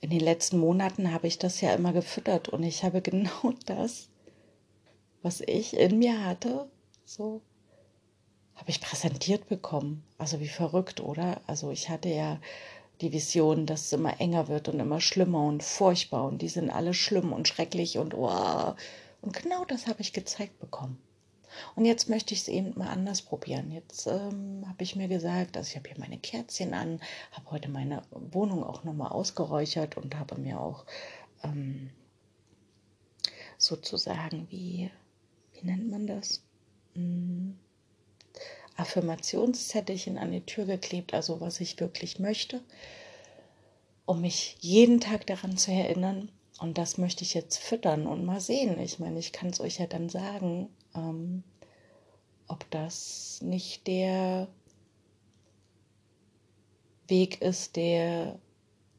in 0.00 0.10
den 0.10 0.20
letzten 0.20 0.58
Monaten 0.58 1.12
habe 1.12 1.28
ich 1.28 1.38
das 1.38 1.60
ja 1.60 1.72
immer 1.74 1.92
gefüttert 1.92 2.48
und 2.48 2.64
ich 2.64 2.82
habe 2.82 3.00
genau 3.02 3.52
das, 3.66 4.08
was 5.22 5.40
ich 5.40 5.76
in 5.76 5.98
mir 5.98 6.24
hatte, 6.24 6.68
so 7.04 7.40
habe 8.56 8.70
ich 8.70 8.80
präsentiert 8.80 9.48
bekommen. 9.48 10.04
Also 10.18 10.40
wie 10.40 10.48
verrückt, 10.48 11.00
oder? 11.00 11.40
Also 11.46 11.70
ich 11.70 11.88
hatte 11.88 12.08
ja 12.08 12.40
die 13.00 13.12
Vision, 13.12 13.66
dass 13.66 13.86
es 13.86 13.92
immer 13.92 14.20
enger 14.20 14.48
wird 14.48 14.68
und 14.68 14.78
immer 14.78 15.00
schlimmer 15.00 15.44
und 15.46 15.62
furchtbar 15.62 16.24
und 16.24 16.42
die 16.42 16.48
sind 16.48 16.70
alle 16.70 16.94
schlimm 16.94 17.32
und 17.32 17.48
schrecklich 17.48 17.98
und 17.98 18.14
wow. 18.14 18.74
Und 19.20 19.34
genau 19.34 19.64
das 19.64 19.86
habe 19.86 20.00
ich 20.00 20.12
gezeigt 20.12 20.58
bekommen. 20.58 20.98
Und 21.74 21.84
jetzt 21.84 22.08
möchte 22.08 22.34
ich 22.34 22.40
es 22.40 22.48
eben 22.48 22.76
mal 22.76 22.88
anders 22.88 23.22
probieren. 23.22 23.70
Jetzt 23.70 24.06
ähm, 24.06 24.64
habe 24.68 24.82
ich 24.82 24.96
mir 24.96 25.08
gesagt, 25.08 25.56
also 25.56 25.68
ich 25.68 25.76
habe 25.76 25.88
hier 25.88 25.98
meine 25.98 26.18
Kerzchen 26.18 26.74
an, 26.74 27.00
habe 27.32 27.50
heute 27.50 27.68
meine 27.68 28.02
Wohnung 28.10 28.64
auch 28.64 28.84
nochmal 28.84 29.12
ausgeräuchert 29.12 29.96
und 29.96 30.18
habe 30.18 30.36
mir 30.38 30.60
auch 30.60 30.84
ähm, 31.44 31.90
sozusagen, 33.58 34.46
wie, 34.50 34.90
wie 35.52 35.66
nennt 35.66 35.90
man 35.90 36.06
das? 36.06 36.42
Hm. 36.94 37.56
Affirmationszettelchen 38.76 40.18
an 40.18 40.32
die 40.32 40.44
Tür 40.44 40.64
geklebt, 40.64 41.14
also 41.14 41.40
was 41.40 41.60
ich 41.60 41.78
wirklich 41.78 42.18
möchte, 42.18 42.62
um 44.06 44.20
mich 44.20 44.56
jeden 44.60 45.00
Tag 45.00 45.26
daran 45.26 45.56
zu 45.56 45.70
erinnern. 45.70 46.30
Und 46.58 46.78
das 46.78 46.96
möchte 46.96 47.22
ich 47.24 47.34
jetzt 47.34 47.58
füttern 47.58 48.06
und 48.06 48.24
mal 48.24 48.40
sehen. 48.40 48.78
Ich 48.80 48.98
meine, 48.98 49.18
ich 49.18 49.32
kann 49.32 49.50
es 49.50 49.60
euch 49.60 49.78
ja 49.78 49.86
dann 49.86 50.08
sagen, 50.08 50.68
ähm, 50.94 51.42
ob 52.48 52.70
das 52.70 53.40
nicht 53.42 53.86
der 53.86 54.48
Weg 57.08 57.40
ist, 57.40 57.76
der 57.76 58.38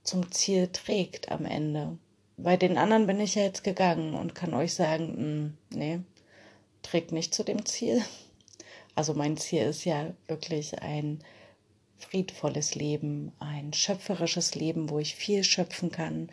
zum 0.03 0.31
Ziel 0.31 0.67
trägt 0.67 1.31
am 1.31 1.45
Ende. 1.45 1.97
Bei 2.37 2.57
den 2.57 2.77
anderen 2.77 3.07
bin 3.07 3.19
ich 3.19 3.35
ja 3.35 3.43
jetzt 3.43 3.63
gegangen 3.63 4.15
und 4.15 4.35
kann 4.35 4.53
euch 4.53 4.73
sagen, 4.73 5.05
mh, 5.05 5.15
hm, 5.15 5.57
nee, 5.79 5.99
trägt 6.81 7.11
nicht 7.11 7.33
zu 7.33 7.43
dem 7.43 7.65
Ziel. 7.65 8.01
Also 8.95 9.15
mein 9.15 9.37
Ziel 9.37 9.63
ist 9.63 9.85
ja 9.85 10.13
wirklich 10.27 10.79
ein 10.83 11.23
friedvolles 11.97 12.75
Leben, 12.75 13.31
ein 13.39 13.73
schöpferisches 13.73 14.53
Leben, 14.53 14.91
wo 14.91 14.99
ich 14.99 15.15
viel 15.15 15.43
schöpfen 15.43 15.89
kann, 15.89 16.29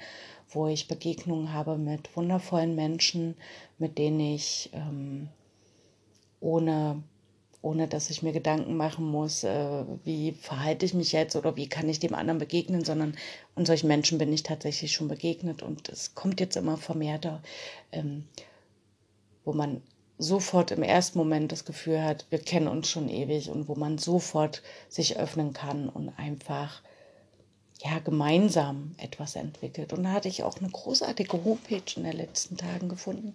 wo 0.51 0.67
ich 0.67 0.87
Begegnungen 0.87 1.55
habe 1.55 1.79
mit 1.79 2.15
wundervollen 2.15 2.75
Menschen, 2.75 3.35
mit 3.79 3.97
denen 3.97 4.21
ich 4.21 4.69
ähm, 4.75 5.31
ohne, 6.41 7.03
ohne 7.63 7.89
dass 7.89 8.11
ich 8.11 8.23
mir 8.23 8.33
Gedanken 8.33 8.77
machen 8.77 9.05
muss, 9.05 9.45
äh, 9.45 9.85
wie 10.05 10.33
verhalte 10.33 10.87
ich 10.87 10.95
mich 10.95 11.13
jetzt 11.13 11.37
oder 11.37 11.57
wie 11.57 11.69
kann 11.69 11.89
ich 11.89 12.01
dem 12.01 12.15
anderen 12.15 12.39
begegnen, 12.39 12.85
sondern 12.85 13.17
und 13.55 13.67
solchen 13.67 13.89
Menschen 13.89 14.19
bin 14.19 14.33
ich 14.33 14.43
tatsächlich 14.43 14.93
schon 14.93 15.09
begegnet 15.09 15.63
und 15.63 15.89
es 15.89 16.15
kommt 16.15 16.41
jetzt 16.41 16.57
immer 16.57 16.77
vermehrter, 16.77 17.43
ähm, 17.93 18.25
wo 19.45 19.53
man 19.53 19.83
sofort 20.21 20.71
im 20.71 20.83
ersten 20.83 21.19
Moment 21.19 21.51
das 21.51 21.65
Gefühl 21.65 22.03
hat, 22.03 22.27
wir 22.31 22.39
kennen 22.39 22.69
uns 22.69 22.89
schon 22.91 23.09
ewig 23.09 23.51
und 23.51 23.69
wo 23.69 23.75
man 23.75 23.99
sofort 23.99 24.63
sich 24.89 25.19
öffnen 25.19 25.53
kann 25.53 25.89
und 25.89 26.11
einfach 26.19 26.83
ja 27.83 27.99
gemeinsam 27.99 28.95
etwas 28.99 29.37
entwickelt. 29.37 29.93
Und 29.93 30.05
da 30.05 30.13
hatte 30.13 30.29
ich 30.29 30.43
auch 30.43 30.59
eine 30.59 30.69
großartige 30.69 31.43
Homepage 31.45 31.83
in 31.97 32.05
den 32.05 32.13
letzten 32.13 32.57
Tagen 32.59 32.89
gefunden, 32.89 33.35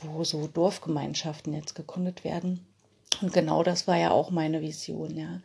wo 0.00 0.24
so 0.24 0.46
Dorfgemeinschaften 0.46 1.52
jetzt 1.54 1.74
gegründet 1.74 2.24
werden. 2.24 2.66
Und 3.22 3.32
genau 3.32 3.62
das 3.62 3.86
war 3.86 3.96
ja 3.96 4.10
auch 4.10 4.30
meine 4.30 4.60
Vision, 4.60 5.16
ja. 5.16 5.40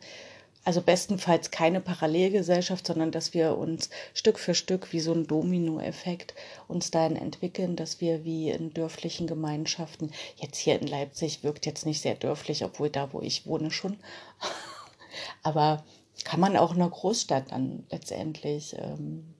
Also 0.64 0.80
bestenfalls 0.80 1.50
keine 1.50 1.80
Parallelgesellschaft, 1.80 2.86
sondern 2.86 3.10
dass 3.10 3.34
wir 3.34 3.58
uns 3.58 3.90
Stück 4.14 4.38
für 4.38 4.54
Stück 4.54 4.92
wie 4.92 5.00
so 5.00 5.12
ein 5.12 5.26
Dominoeffekt 5.26 6.34
uns 6.68 6.92
dahin 6.92 7.16
entwickeln, 7.16 7.74
dass 7.74 8.00
wir 8.00 8.24
wie 8.24 8.50
in 8.50 8.72
dörflichen 8.72 9.26
Gemeinschaften, 9.26 10.12
jetzt 10.36 10.58
hier 10.58 10.80
in 10.80 10.86
Leipzig 10.86 11.42
wirkt 11.42 11.66
jetzt 11.66 11.84
nicht 11.84 12.00
sehr 12.00 12.14
dörflich, 12.14 12.64
obwohl 12.64 12.90
da, 12.90 13.12
wo 13.12 13.20
ich 13.20 13.44
wohne, 13.44 13.72
schon. 13.72 13.96
Aber 15.42 15.82
kann 16.24 16.38
man 16.38 16.56
auch 16.56 16.74
in 16.74 16.80
einer 16.80 16.90
Großstadt 16.90 17.50
dann 17.50 17.84
letztendlich 17.90 18.76
ähm, 18.78 19.34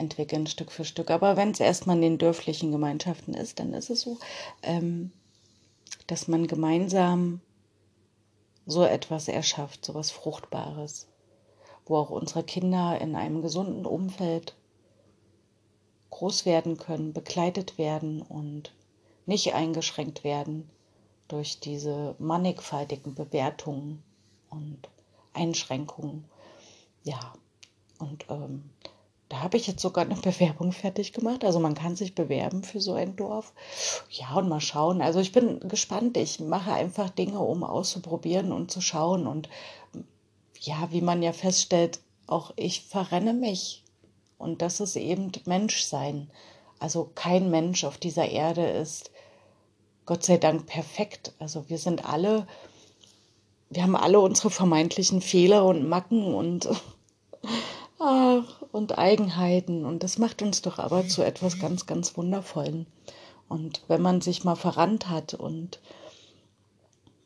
entwickeln, 0.00 0.46
Stück 0.46 0.72
für 0.72 0.84
Stück. 0.84 1.10
Aber 1.10 1.36
wenn 1.36 1.52
es 1.52 1.60
erstmal 1.60 1.96
in 1.96 2.02
den 2.02 2.18
dörflichen 2.18 2.72
Gemeinschaften 2.72 3.34
ist, 3.34 3.60
dann 3.60 3.74
ist 3.74 3.90
es 3.90 4.00
so, 4.00 4.18
ähm, 4.62 5.12
dass 6.08 6.26
man 6.26 6.46
gemeinsam 6.48 7.40
so 8.66 8.84
etwas 8.84 9.28
erschafft, 9.28 9.84
so 9.84 9.94
was 9.94 10.10
Fruchtbares. 10.10 11.06
wo 11.86 11.96
auch 11.96 12.10
unsere 12.10 12.44
Kinder 12.44 13.00
in 13.00 13.16
einem 13.16 13.42
gesunden 13.42 13.84
Umfeld 13.84 14.54
groß 16.10 16.46
werden 16.46 16.76
können, 16.78 17.12
begleitet 17.12 17.78
werden 17.78 18.22
und 18.22 18.72
nicht 19.26 19.54
eingeschränkt 19.54 20.22
werden 20.22 20.70
durch 21.26 21.58
diese 21.58 22.14
mannigfaltigen 22.18 23.14
Bewertungen 23.14 24.02
und 24.50 24.88
Einschränkungen. 25.32 26.24
Ja, 27.02 27.32
und 27.98 28.26
ähm, 28.28 28.70
da 29.30 29.40
habe 29.40 29.56
ich 29.56 29.66
jetzt 29.66 29.80
sogar 29.80 30.04
eine 30.04 30.14
Bewerbung 30.20 30.72
fertig 30.72 31.14
gemacht. 31.14 31.44
Also 31.44 31.58
man 31.58 31.74
kann 31.74 31.96
sich 31.96 32.14
bewerben 32.14 32.62
für 32.62 32.80
so 32.80 32.92
ein 32.92 33.16
Dorf. 33.16 33.54
Ja, 34.10 34.34
und 34.34 34.48
mal 34.48 34.60
schauen. 34.60 35.00
Also 35.00 35.20
ich 35.20 35.32
bin 35.32 35.60
gespannt. 35.60 36.18
Ich 36.18 36.40
mache 36.40 36.72
einfach 36.72 37.08
Dinge, 37.08 37.38
um 37.38 37.64
auszuprobieren 37.64 38.52
und 38.52 38.70
zu 38.70 38.82
schauen. 38.82 39.26
Und 39.26 39.48
ja, 40.60 40.88
wie 40.90 41.00
man 41.00 41.22
ja 41.22 41.32
feststellt, 41.32 42.00
auch 42.26 42.52
ich 42.56 42.82
verrenne 42.82 43.32
mich. 43.32 43.84
Und 44.36 44.62
das 44.62 44.80
ist 44.80 44.96
eben 44.96 45.32
Menschsein. 45.46 46.30
Also 46.78 47.10
kein 47.14 47.50
Mensch 47.50 47.84
auf 47.84 47.98
dieser 47.98 48.28
Erde 48.28 48.66
ist 48.66 49.10
Gott 50.06 50.24
sei 50.24 50.38
Dank 50.38 50.66
perfekt. 50.66 51.34
Also 51.38 51.68
wir 51.68 51.78
sind 51.78 52.04
alle, 52.04 52.48
wir 53.68 53.84
haben 53.84 53.94
alle 53.94 54.18
unsere 54.18 54.50
vermeintlichen 54.50 55.20
Fehler 55.20 55.64
und 55.64 55.88
Macken 55.88 56.34
und 56.34 56.68
ach, 58.00 58.62
und 58.72 58.98
Eigenheiten. 58.98 59.84
Und 59.84 60.02
das 60.02 60.18
macht 60.18 60.42
uns 60.42 60.62
doch 60.62 60.78
aber 60.78 61.06
zu 61.06 61.22
etwas 61.22 61.60
ganz, 61.60 61.86
ganz 61.86 62.16
Wundervollen. 62.16 62.86
Und 63.48 63.82
wenn 63.88 64.02
man 64.02 64.20
sich 64.20 64.42
mal 64.44 64.56
verrannt 64.56 65.08
hat 65.08 65.34
und 65.34 65.80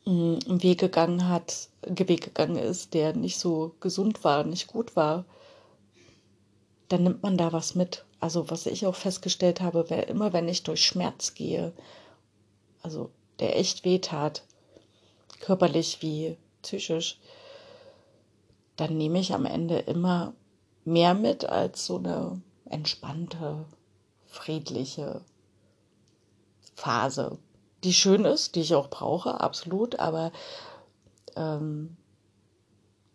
mm, 0.05 0.35
einen 0.47 0.63
Weg 0.63 0.79
gegangen 0.79 1.27
hat, 1.27 1.69
Weg 1.87 2.23
gegangen 2.23 2.57
ist, 2.57 2.93
der 2.93 3.15
nicht 3.15 3.39
so 3.39 3.75
gesund 3.79 4.23
war, 4.23 4.43
nicht 4.43 4.67
gut 4.67 4.95
war, 4.95 5.25
dann 6.89 7.03
nimmt 7.03 7.23
man 7.23 7.37
da 7.37 7.53
was 7.53 7.75
mit. 7.75 8.05
Also 8.19 8.49
was 8.49 8.65
ich 8.65 8.85
auch 8.85 8.95
festgestellt 8.95 9.61
habe, 9.61 9.81
immer 10.07 10.33
wenn 10.33 10.47
ich 10.47 10.63
durch 10.63 10.83
Schmerz 10.85 11.33
gehe, 11.35 11.73
also 12.81 13.11
der 13.39 13.57
echt 13.57 13.85
weh 13.85 13.99
tat, 13.99 14.43
körperlich 15.39 16.01
wie 16.01 16.37
psychisch, 16.61 17.19
dann 18.77 18.97
nehme 18.97 19.19
ich 19.19 19.33
am 19.33 19.45
Ende 19.45 19.79
immer 19.79 20.33
mehr 20.85 21.15
mit 21.15 21.45
als 21.45 21.85
so 21.85 21.97
eine 21.97 22.41
entspannte, 22.69 23.65
friedliche 24.27 25.21
Phase, 26.75 27.37
die 27.83 27.93
schön 27.93 28.25
ist, 28.25 28.55
die 28.55 28.61
ich 28.61 28.75
auch 28.75 28.89
brauche, 28.89 29.41
absolut, 29.41 29.99
aber 29.99 30.31
ähm, 31.35 31.97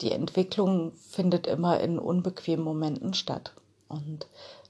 die 0.00 0.12
Entwicklung 0.12 0.92
findet 0.94 1.46
immer 1.46 1.80
in 1.80 1.98
unbequemen 1.98 2.64
Momenten 2.64 3.14
statt. 3.14 3.52
Und 3.88 4.26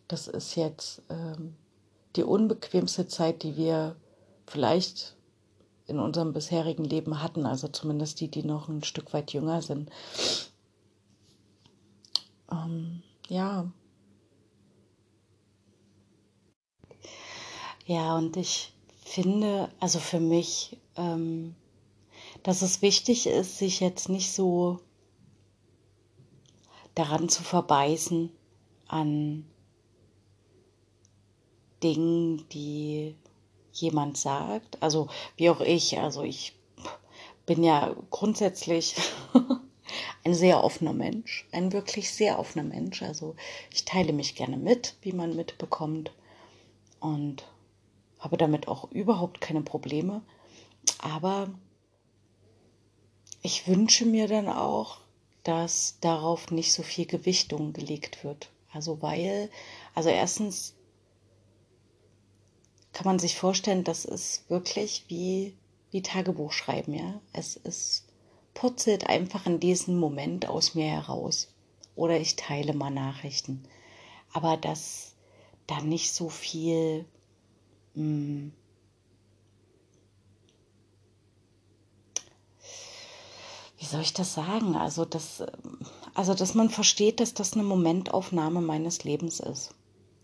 das 0.08 0.26
ist 0.26 0.56
jetzt 0.56 1.02
ähm, 1.08 1.54
die 2.16 2.24
unbequemste 2.24 3.06
Zeit, 3.06 3.42
die 3.42 3.56
wir 3.56 3.96
vielleicht 4.46 5.16
in 5.86 6.00
unserem 6.00 6.32
bisherigen 6.32 6.84
Leben 6.84 7.22
hatten, 7.22 7.46
also 7.46 7.68
zumindest 7.68 8.20
die, 8.20 8.28
die 8.28 8.42
noch 8.42 8.68
ein 8.68 8.82
Stück 8.82 9.12
weit 9.12 9.32
jünger 9.32 9.62
sind 9.62 9.90
ähm, 12.52 13.02
ja. 13.28 13.70
Ja, 17.86 18.16
und 18.16 18.36
ich 18.36 18.72
finde, 19.04 19.70
also 19.80 19.98
für 19.98 20.20
mich, 20.20 20.78
ähm, 20.96 21.54
dass 22.42 22.62
es 22.62 22.82
wichtig 22.82 23.26
ist, 23.26 23.58
sich 23.58 23.80
jetzt 23.80 24.08
nicht 24.08 24.32
so 24.32 24.80
daran 26.94 27.28
zu 27.28 27.42
verbeißen 27.42 28.30
an 28.88 29.44
Dingen, 31.82 32.48
die 32.50 33.16
jemand 33.72 34.16
sagt. 34.16 34.82
Also 34.82 35.08
wie 35.36 35.50
auch 35.50 35.60
ich, 35.60 35.98
also 35.98 36.22
ich 36.22 36.54
bin 37.46 37.64
ja 37.64 37.94
grundsätzlich 38.10 38.96
sehr 40.34 40.64
offener 40.64 40.92
Mensch, 40.92 41.46
ein 41.52 41.72
wirklich 41.72 42.10
sehr 42.10 42.38
offener 42.38 42.64
Mensch. 42.64 43.02
Also 43.02 43.36
ich 43.72 43.84
teile 43.84 44.12
mich 44.12 44.34
gerne 44.34 44.56
mit, 44.56 44.96
wie 45.02 45.12
man 45.12 45.36
mitbekommt 45.36 46.12
und 47.00 47.44
habe 48.18 48.36
damit 48.36 48.68
auch 48.68 48.90
überhaupt 48.90 49.40
keine 49.40 49.62
Probleme. 49.62 50.22
Aber 50.98 51.50
ich 53.42 53.66
wünsche 53.66 54.04
mir 54.04 54.28
dann 54.28 54.48
auch, 54.48 54.98
dass 55.42 55.96
darauf 56.00 56.50
nicht 56.50 56.72
so 56.72 56.82
viel 56.82 57.06
Gewichtung 57.06 57.72
gelegt 57.72 58.24
wird. 58.24 58.50
Also 58.72 59.00
weil, 59.02 59.50
also 59.94 60.10
erstens 60.10 60.74
kann 62.92 63.06
man 63.06 63.18
sich 63.18 63.36
vorstellen, 63.36 63.84
das 63.84 64.04
ist 64.04 64.48
wirklich 64.50 65.04
wie, 65.08 65.56
wie 65.90 66.02
Tagebuch 66.02 66.52
schreiben, 66.52 66.94
ja. 66.94 67.20
Es 67.32 67.56
ist 67.56 68.09
purzelt 68.54 69.06
einfach 69.08 69.46
in 69.46 69.60
diesem 69.60 69.98
Moment 69.98 70.48
aus 70.48 70.74
mir 70.74 70.86
heraus. 70.86 71.52
Oder 71.96 72.20
ich 72.20 72.36
teile 72.36 72.72
mal 72.72 72.90
Nachrichten. 72.90 73.64
Aber 74.32 74.56
dass 74.56 75.14
da 75.66 75.80
nicht 75.80 76.12
so 76.12 76.28
viel 76.28 77.04
mh, 77.94 78.02
hm, 78.02 78.52
wie 83.80 83.86
soll 83.86 84.02
ich 84.02 84.12
das 84.12 84.34
sagen? 84.34 84.76
Also, 84.76 85.04
dass, 85.06 85.42
also, 86.14 86.34
dass 86.34 86.54
man 86.54 86.68
versteht, 86.68 87.18
dass 87.18 87.32
das 87.34 87.54
eine 87.54 87.62
Momentaufnahme 87.62 88.60
meines 88.60 89.04
Lebens 89.04 89.40
ist. 89.40 89.74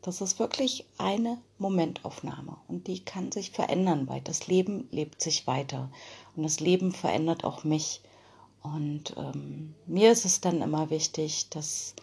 Das 0.02 0.20
ist 0.20 0.38
wirklich 0.38 0.84
eine 0.98 1.38
Momentaufnahme 1.58 2.58
und 2.68 2.86
die 2.86 3.04
kann 3.04 3.32
sich 3.32 3.50
verändern, 3.50 4.06
weil 4.06 4.20
das 4.20 4.46
Leben 4.46 4.86
lebt 4.92 5.20
sich 5.20 5.48
weiter 5.48 5.90
und 6.36 6.44
das 6.44 6.60
Leben 6.60 6.92
verändert 6.92 7.42
auch 7.42 7.64
mich. 7.64 8.02
Und 8.74 9.14
ähm, 9.16 9.74
mir 9.86 10.10
ist 10.12 10.24
es 10.24 10.40
dann 10.40 10.60
immer 10.60 10.90
wichtig, 10.90 11.48
dass, 11.50 11.94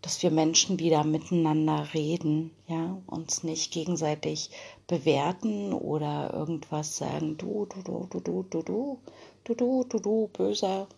dass 0.00 0.22
wir 0.22 0.30
Menschen 0.30 0.78
wieder 0.78 1.04
miteinander 1.04 1.92
reden, 1.92 2.50
ja, 2.66 2.96
uns 3.06 3.42
nicht 3.42 3.72
gegenseitig 3.72 4.50
bewerten 4.86 5.72
oder 5.72 6.32
irgendwas 6.32 6.96
sagen, 6.96 7.36
du, 7.36 7.66
du, 7.66 7.82
du, 7.82 8.06
du, 8.10 8.20
du, 8.20 8.42
du, 8.42 8.62
du, 8.62 8.98
du, 9.44 9.54
du, 9.54 9.84
du, 9.84 9.98
du, 9.98 10.28
böser, 10.28 10.88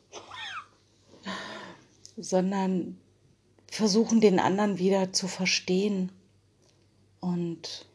sondern 2.17 2.97
versuchen 3.67 4.21
den 4.21 4.39
anderen 4.39 4.79
wieder 4.79 5.12
zu 5.12 5.27
verstehen 5.27 6.12
und 7.21 7.87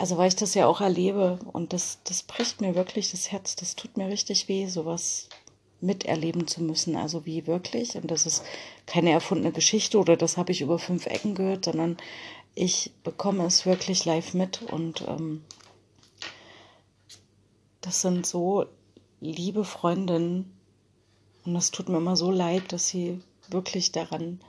also 0.00 0.16
weil 0.16 0.28
ich 0.28 0.36
das 0.36 0.54
ja 0.54 0.66
auch 0.66 0.80
erlebe 0.80 1.38
und 1.52 1.74
das, 1.74 1.98
das 2.04 2.22
bricht 2.22 2.62
mir 2.62 2.74
wirklich 2.74 3.10
das 3.10 3.30
Herz, 3.32 3.54
das 3.54 3.76
tut 3.76 3.98
mir 3.98 4.08
richtig 4.08 4.48
weh, 4.48 4.66
sowas 4.66 5.28
miterleben 5.82 6.46
zu 6.46 6.62
müssen. 6.62 6.96
Also 6.96 7.26
wie 7.26 7.46
wirklich, 7.46 7.96
und 7.96 8.10
das 8.10 8.24
ist 8.24 8.42
keine 8.86 9.10
erfundene 9.10 9.52
Geschichte 9.52 9.98
oder 9.98 10.16
das 10.16 10.38
habe 10.38 10.52
ich 10.52 10.62
über 10.62 10.78
fünf 10.78 11.04
Ecken 11.04 11.34
gehört, 11.34 11.66
sondern 11.66 11.98
ich 12.54 12.92
bekomme 13.04 13.44
es 13.44 13.66
wirklich 13.66 14.06
live 14.06 14.32
mit 14.32 14.62
und 14.62 15.04
ähm, 15.06 15.44
das 17.82 18.00
sind 18.00 18.24
so 18.24 18.64
liebe 19.20 19.66
Freundinnen 19.66 20.50
und 21.44 21.52
das 21.52 21.72
tut 21.72 21.90
mir 21.90 21.98
immer 21.98 22.16
so 22.16 22.30
leid, 22.30 22.72
dass 22.72 22.88
sie 22.88 23.20
wirklich 23.50 23.92
daran 23.92 24.40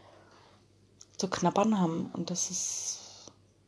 zu 1.17 1.29
knabbern 1.29 1.77
haben 1.77 2.09
und 2.13 2.29
das 2.29 2.49
ist 2.51 3.00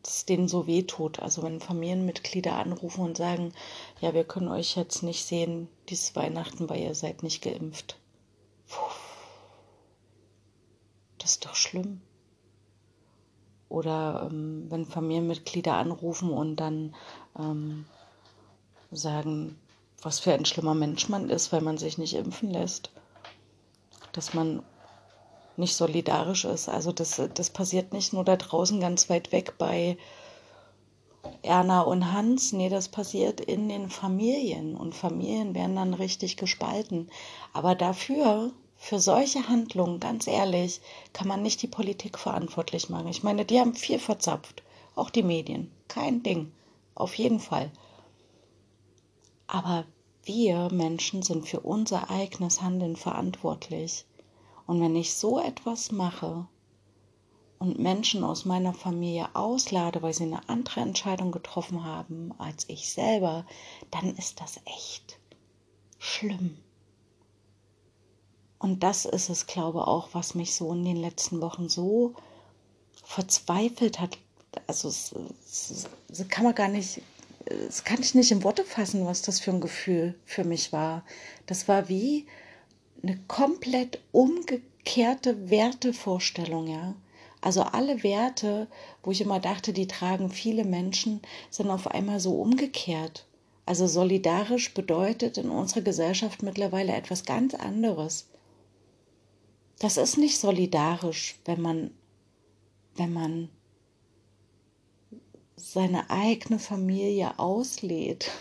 es 0.06 0.26
denen 0.26 0.48
so 0.48 0.68
weh 0.68 0.84
tut. 0.84 1.20
Also 1.20 1.44
wenn 1.44 1.60
Familienmitglieder 1.60 2.56
anrufen 2.56 3.02
und 3.02 3.18
sagen, 3.18 3.54
ja, 4.02 4.14
wir 4.14 4.24
können 4.24 4.48
euch 4.50 4.76
jetzt 4.76 5.04
nicht 5.04 5.26
sehen 5.26 5.70
dieses 5.90 6.16
Weihnachten, 6.16 6.70
weil 6.70 6.82
ihr 6.82 6.96
seid 6.96 7.24
nicht 7.24 7.42
geimpft. 7.42 7.98
Puh. 8.68 8.80
Das 11.20 11.32
ist 11.32 11.46
doch 11.46 11.56
schlimm. 11.56 12.02
Oder 13.70 14.30
ähm, 14.30 14.66
wenn 14.70 14.86
Familienmitglieder 14.86 15.74
anrufen 15.74 16.30
und 16.30 16.58
dann 16.58 16.94
ähm, 17.40 17.86
sagen, 18.92 19.58
was 20.02 20.20
für 20.20 20.34
ein 20.34 20.46
schlimmer 20.46 20.76
Mensch 20.76 21.08
man 21.08 21.30
ist, 21.30 21.52
weil 21.54 21.62
man 21.62 21.78
sich 21.78 21.98
nicht 21.98 22.14
impfen 22.14 22.52
lässt. 22.52 22.92
Dass 24.12 24.34
man 24.34 24.64
nicht 25.58 25.76
solidarisch 25.76 26.46
ist. 26.46 26.70
Also 26.70 26.92
das, 26.92 27.22
das 27.34 27.50
passiert 27.50 27.94
nicht 27.94 28.14
nur 28.14 28.24
da 28.24 28.36
draußen 28.36 28.80
ganz 28.80 29.10
weit 29.10 29.32
weg 29.32 29.56
bei 29.58 29.98
Erna 31.42 31.82
und 31.82 32.12
Hans. 32.12 32.54
Nee, 32.54 32.70
das 32.70 32.90
passiert 32.90 33.40
in 33.40 33.70
den 33.70 33.90
Familien 33.90 34.76
und 34.76 34.96
Familien 34.96 35.56
werden 35.56 35.76
dann 35.76 35.94
richtig 35.94 36.38
gespalten. 36.38 37.10
Aber 37.54 37.76
dafür, 37.76 38.52
für 38.78 39.00
solche 39.00 39.48
Handlungen, 39.48 40.00
ganz 40.00 40.28
ehrlich, 40.28 40.82
kann 41.14 41.28
man 41.28 41.42
nicht 41.42 41.62
die 41.62 41.68
Politik 41.68 42.20
verantwortlich 42.20 42.90
machen. 42.90 43.08
Ich 43.08 43.24
meine, 43.24 43.46
die 43.46 43.60
haben 43.60 43.76
viel 43.76 44.00
verzapft. 44.00 44.64
Auch 44.96 45.10
die 45.10 45.24
Medien. 45.24 45.72
Kein 45.88 46.24
Ding. 46.24 46.52
Auf 46.96 47.16
jeden 47.16 47.40
Fall. 47.40 47.72
Aber 49.48 49.86
wir 50.24 50.70
Menschen 50.72 51.22
sind 51.22 51.48
für 51.48 51.62
unser 51.62 52.10
eigenes 52.10 52.62
Handeln 52.62 52.96
verantwortlich. 52.96 54.06
Und 54.66 54.82
wenn 54.82 54.96
ich 54.96 55.16
so 55.16 55.40
etwas 55.40 55.92
mache 55.92 56.48
und 57.60 57.80
Menschen 57.80 58.24
aus 58.24 58.46
meiner 58.46 58.74
Familie 58.74 59.36
auslade, 59.36 60.02
weil 60.02 60.14
sie 60.14 60.24
eine 60.24 60.48
andere 60.50 60.82
Entscheidung 60.82 61.32
getroffen 61.32 61.84
haben 61.84 62.34
als 62.38 62.68
ich 62.70 62.92
selber, 62.92 63.46
dann 63.92 64.16
ist 64.16 64.42
das 64.42 64.60
echt 64.66 65.18
schlimm. 65.98 66.58
Und 68.60 68.84
das 68.84 69.06
ist 69.06 69.30
es, 69.30 69.46
glaube 69.46 69.80
ich, 69.80 69.86
auch, 69.86 70.10
was 70.14 70.36
mich 70.36 70.56
so 70.56 70.72
in 70.72 70.86
den 70.86 70.96
letzten 70.96 71.42
Wochen 71.42 71.68
so 71.68 72.14
verzweifelt 73.04 74.00
hat. 74.00 74.18
Also, 74.68 74.88
es, 74.88 75.14
es, 75.46 75.90
es 76.10 76.28
kann 76.30 76.46
man 76.46 76.56
gar 76.56 76.70
nicht, 76.70 77.02
das 77.46 77.84
kann 77.84 78.00
ich 78.00 78.16
nicht 78.16 78.32
in 78.32 78.44
Worte 78.44 78.64
fassen, 78.64 79.06
was 79.06 79.22
das 79.22 79.42
für 79.42 79.52
ein 79.52 79.60
Gefühl 79.60 80.16
für 80.26 80.46
mich 80.46 80.72
war. 80.72 81.04
Das 81.46 81.68
war 81.68 81.90
wie 81.90 82.26
eine 83.04 83.18
komplett 83.28 84.00
umgekehrte 84.12 85.50
Wertevorstellung, 85.50 86.68
ja. 86.68 86.96
Also 87.42 87.64
alle 87.64 88.04
Werte, 88.04 88.68
wo 89.04 89.12
ich 89.12 89.20
immer 89.20 89.42
dachte, 89.42 89.74
die 89.74 89.88
tragen 89.88 90.30
viele 90.30 90.64
Menschen, 90.64 91.22
sind 91.50 91.70
auf 91.70 91.88
einmal 91.88 92.22
so 92.22 92.40
umgekehrt. 92.40 93.28
Also 93.66 93.88
solidarisch 93.88 94.74
bedeutet 94.74 95.38
in 95.38 95.50
unserer 95.50 95.82
Gesellschaft 95.82 96.42
mittlerweile 96.42 96.94
etwas 96.94 97.26
ganz 97.26 97.54
anderes. 97.54 98.30
Das 99.80 99.98
ist 99.98 100.18
nicht 100.18 100.40
solidarisch, 100.40 101.36
wenn 101.44 101.62
man, 101.62 101.92
wenn 102.96 103.12
man 103.12 103.50
seine 105.58 106.10
eigene 106.10 106.60
Familie 106.60 107.40
auslädt. 107.40 108.32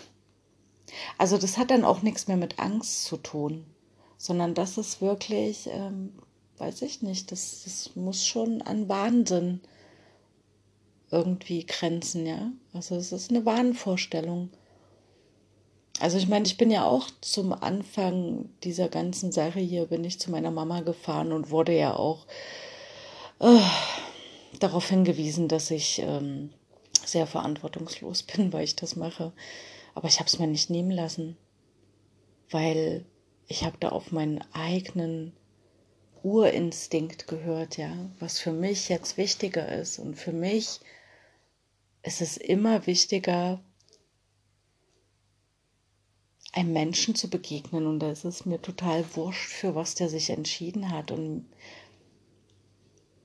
Also 1.19 1.39
das 1.39 1.59
hat 1.59 1.71
dann 1.73 1.85
auch 1.85 2.03
nichts 2.03 2.29
mehr 2.29 2.37
mit 2.37 2.61
Angst 2.61 3.05
zu 3.05 3.17
tun, 3.17 3.65
sondern 4.23 4.55
das 4.55 4.79
ist 4.79 5.01
wirklich, 5.01 5.69
ähm, 5.69 6.13
weiß 6.59 6.83
ich 6.83 7.03
nicht, 7.03 7.33
das, 7.33 7.63
das 7.65 7.97
muss 7.97 8.25
schon 8.25 8.63
an 8.63 8.89
Wahnsinn 8.89 9.61
irgendwie 11.11 11.67
grenzen, 11.67 12.25
ja. 12.25 12.53
Also 12.73 12.95
es 12.95 13.11
ist 13.11 13.31
eine 13.31 13.45
Wahnvorstellung. 13.45 14.51
Also 15.99 16.19
ich 16.19 16.29
meine, 16.29 16.47
ich 16.47 16.57
bin 16.57 16.71
ja 16.71 16.85
auch 16.85 17.11
zum 17.21 17.53
Anfang 17.53 18.49
dieser 18.63 18.89
ganzen 18.89 19.33
Sache 19.33 19.59
hier, 19.59 19.87
bin 19.87 20.05
ich 20.05 20.21
zu 20.21 20.31
meiner 20.31 20.53
Mama 20.53 20.83
gefahren 20.83 21.33
und 21.33 21.51
wurde 21.51 21.77
ja 21.77 21.97
auch 21.97 22.29
äh, 23.41 23.59
darauf 24.61 24.89
hingewiesen, 24.89 25.49
dass 25.49 25.69
ich 25.73 25.99
ähm, 25.99 26.51
sehr 27.05 27.27
verantwortungslos 27.27 28.23
bin, 28.37 28.53
weil 28.53 28.63
ich 28.63 28.77
das 28.77 28.95
mache. 28.95 29.33
Aber 29.97 30.07
ich 30.07 30.21
habe 30.21 30.29
es 30.29 30.39
mir 30.39 30.47
nicht 30.47 30.71
nehmen 30.71 30.93
lassen, 30.93 31.37
weil 32.51 33.05
ich 33.49 33.65
habe 33.65 33.77
da 33.81 33.91
auf 33.91 34.13
meinen 34.13 34.43
eigenen 34.53 35.33
Urinstinkt 36.23 37.27
gehört, 37.27 37.77
ja, 37.77 38.11
was 38.19 38.39
für 38.39 38.53
mich 38.53 38.89
jetzt 38.89 39.17
wichtiger 39.17 39.69
ist. 39.69 39.99
Und 39.99 40.15
für 40.15 40.33
mich 40.33 40.81
ist 42.03 42.21
es 42.21 42.37
immer 42.37 42.87
wichtiger, 42.87 43.61
einem 46.53 46.73
Menschen 46.73 47.15
zu 47.15 47.29
begegnen. 47.29 47.87
Und 47.87 48.01
da 48.01 48.13
ist 48.13 48.25
es 48.25 48.47
mir 48.47 48.61
total 48.61 49.05
wurscht, 49.15 49.51
für 49.51 49.75
was 49.75 49.95
der 49.95 50.09
sich 50.09 50.31
entschieden 50.31 50.91
hat. 50.91 51.11
Und 51.11 51.47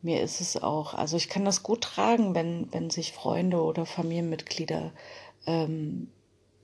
mir 0.01 0.21
ist 0.21 0.41
es 0.41 0.57
auch, 0.57 0.93
also 0.93 1.17
ich 1.17 1.29
kann 1.29 1.45
das 1.45 1.63
gut 1.63 1.81
tragen, 1.81 2.33
wenn, 2.33 2.71
wenn 2.71 2.89
sich 2.89 3.11
Freunde 3.11 3.61
oder 3.61 3.85
Familienmitglieder 3.85 4.91
ähm, 5.45 6.09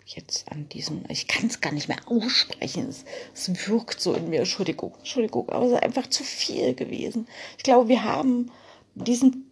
jetzt 0.06 0.52
an 0.52 0.68
diesem, 0.70 1.04
ich 1.10 1.28
kann 1.28 1.48
es 1.48 1.62
gar 1.62 1.72
nicht 1.72 1.88
mehr 1.88 2.00
aussprechen, 2.06 2.90
es, 2.90 3.06
es 3.34 3.68
wirkt 3.68 4.02
so 4.02 4.14
in 4.14 4.30
mir, 4.30 4.40
Entschuldigung, 4.40 4.94
Entschuldigung, 4.98 5.50
aber 5.50 5.66
es 5.66 5.72
ist 5.72 5.84
einfach 5.84 6.08
zu 6.08 6.24
viel 6.24 6.74
gewesen. 6.74 7.28
Ich 7.58 7.64
glaube, 7.64 7.90
wir 7.90 8.04
haben 8.04 8.52
diesen 8.96 9.50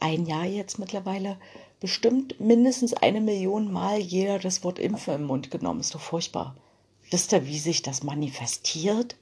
ein 0.00 0.26
Jahr 0.26 0.44
jetzt 0.44 0.78
mittlerweile 0.78 1.38
bestimmt 1.80 2.40
mindestens 2.40 2.94
eine 2.94 3.20
Million 3.20 3.72
Mal 3.72 3.98
jeder 3.98 4.38
das 4.38 4.64
Wort 4.64 4.78
Impfen 4.78 5.14
im 5.14 5.24
Mund 5.24 5.50
genommen. 5.50 5.80
Ist 5.80 5.94
doch 5.94 6.00
furchtbar. 6.00 6.56
Wisst 7.10 7.32
ihr, 7.32 7.46
wie 7.46 7.58
sich 7.58 7.82
das 7.82 8.02
manifestiert? 8.02 9.16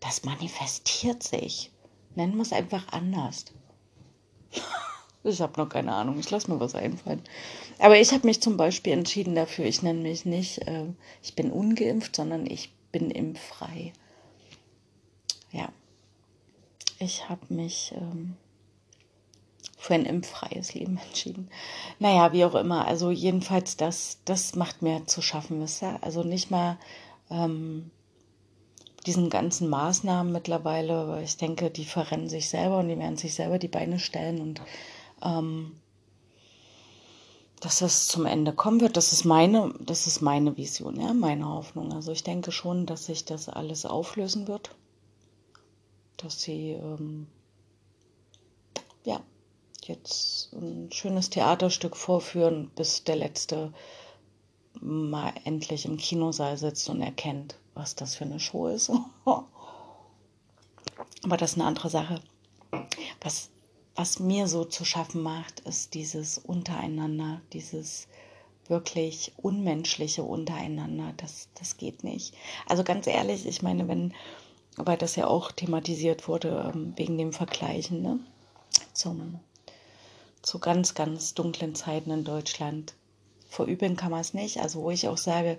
Das 0.00 0.24
manifestiert 0.24 1.22
sich. 1.22 1.70
Nennen 2.14 2.36
wir 2.36 2.42
es 2.42 2.52
einfach 2.52 2.92
anders. 2.92 3.46
Ich 5.24 5.40
habe 5.40 5.60
noch 5.60 5.68
keine 5.68 5.92
Ahnung. 5.94 6.18
Ich 6.18 6.30
lasse 6.30 6.50
mir 6.50 6.58
was 6.58 6.74
einfallen. 6.74 7.22
Aber 7.78 7.98
ich 7.98 8.12
habe 8.12 8.26
mich 8.26 8.40
zum 8.40 8.56
Beispiel 8.56 8.92
entschieden 8.92 9.34
dafür. 9.34 9.66
Ich 9.66 9.82
nenne 9.82 10.00
mich 10.00 10.24
nicht, 10.24 10.66
äh, 10.66 10.86
ich 11.22 11.34
bin 11.34 11.52
ungeimpft, 11.52 12.16
sondern 12.16 12.46
ich 12.46 12.72
bin 12.90 13.10
impffrei. 13.10 13.92
Ja. 15.52 15.68
Ich 16.98 17.28
habe 17.28 17.52
mich 17.52 17.92
ähm, 17.96 18.36
für 19.78 19.94
ein 19.94 20.06
impffreies 20.06 20.74
Leben 20.74 20.98
entschieden. 21.08 21.48
Naja, 22.00 22.32
wie 22.32 22.44
auch 22.44 22.54
immer. 22.54 22.86
Also 22.86 23.10
jedenfalls, 23.10 23.76
das, 23.76 24.18
das 24.24 24.56
macht 24.56 24.82
mir 24.82 25.06
zu 25.06 25.22
schaffen, 25.22 25.60
wisst 25.60 25.82
ihr? 25.82 25.98
Also 26.02 26.24
nicht 26.24 26.50
mal 26.50 26.78
ähm, 27.30 27.90
diesen 29.06 29.30
ganzen 29.30 29.68
Maßnahmen 29.68 30.32
mittlerweile, 30.32 31.08
weil 31.08 31.24
ich 31.24 31.36
denke, 31.36 31.70
die 31.70 31.84
verrennen 31.84 32.28
sich 32.28 32.48
selber 32.48 32.78
und 32.78 32.88
die 32.88 32.98
werden 32.98 33.16
sich 33.16 33.34
selber 33.34 33.58
die 33.58 33.68
Beine 33.68 33.98
stellen 33.98 34.40
und 34.40 34.60
ähm, 35.22 35.78
dass 37.60 37.78
das 37.78 38.08
zum 38.08 38.26
Ende 38.26 38.52
kommen 38.52 38.80
wird, 38.80 38.96
das 38.96 39.12
ist 39.12 39.24
meine, 39.24 39.72
das 39.78 40.08
ist 40.08 40.20
meine 40.20 40.56
Vision, 40.56 41.00
ja, 41.00 41.14
meine 41.14 41.48
Hoffnung. 41.48 41.92
Also 41.92 42.10
ich 42.10 42.24
denke 42.24 42.50
schon, 42.50 42.86
dass 42.86 43.06
sich 43.06 43.24
das 43.24 43.48
alles 43.48 43.86
auflösen 43.86 44.48
wird, 44.48 44.74
dass 46.16 46.42
sie 46.42 46.72
ähm, 46.72 47.28
ja 49.04 49.20
jetzt 49.84 50.52
ein 50.54 50.90
schönes 50.90 51.30
Theaterstück 51.30 51.96
vorführen, 51.96 52.72
bis 52.74 53.04
der 53.04 53.16
letzte 53.16 53.72
mal 54.80 55.32
endlich 55.44 55.84
im 55.84 55.98
Kinosaal 55.98 56.56
sitzt 56.56 56.88
und 56.88 57.00
erkennt, 57.00 57.56
was 57.74 57.94
das 57.94 58.16
für 58.16 58.24
eine 58.24 58.40
Show 58.40 58.66
ist. 58.66 58.90
Aber 59.24 59.46
das 61.36 61.52
ist 61.52 61.58
eine 61.58 61.66
andere 61.66 61.90
Sache. 61.90 62.20
Was, 63.20 63.50
was 63.94 64.18
mir 64.18 64.48
so 64.48 64.64
zu 64.64 64.84
schaffen 64.84 65.22
macht, 65.22 65.60
ist 65.60 65.94
dieses 65.94 66.38
Untereinander, 66.38 67.40
dieses 67.52 68.08
wirklich 68.68 69.32
unmenschliche 69.36 70.22
Untereinander. 70.22 71.12
Das, 71.16 71.48
das 71.58 71.76
geht 71.76 72.04
nicht. 72.04 72.34
Also 72.66 72.84
ganz 72.84 73.06
ehrlich, 73.06 73.46
ich 73.46 73.62
meine, 73.62 73.88
wenn, 73.88 74.14
weil 74.76 74.96
das 74.96 75.16
ja 75.16 75.26
auch 75.26 75.52
thematisiert 75.52 76.28
wurde, 76.28 76.72
ähm, 76.74 76.92
wegen 76.96 77.18
dem 77.18 77.32
Vergleichen, 77.32 78.02
ne? 78.02 78.18
Zum 78.94 79.40
zu 80.42 80.58
ganz, 80.58 80.94
ganz 80.94 81.34
dunklen 81.34 81.74
Zeiten 81.74 82.10
in 82.10 82.24
Deutschland. 82.24 82.94
Verübeln 83.48 83.96
kann 83.96 84.10
man 84.10 84.20
es 84.20 84.34
nicht. 84.34 84.60
Also 84.60 84.82
wo 84.82 84.90
ich 84.90 85.08
auch 85.08 85.18
sage, 85.18 85.58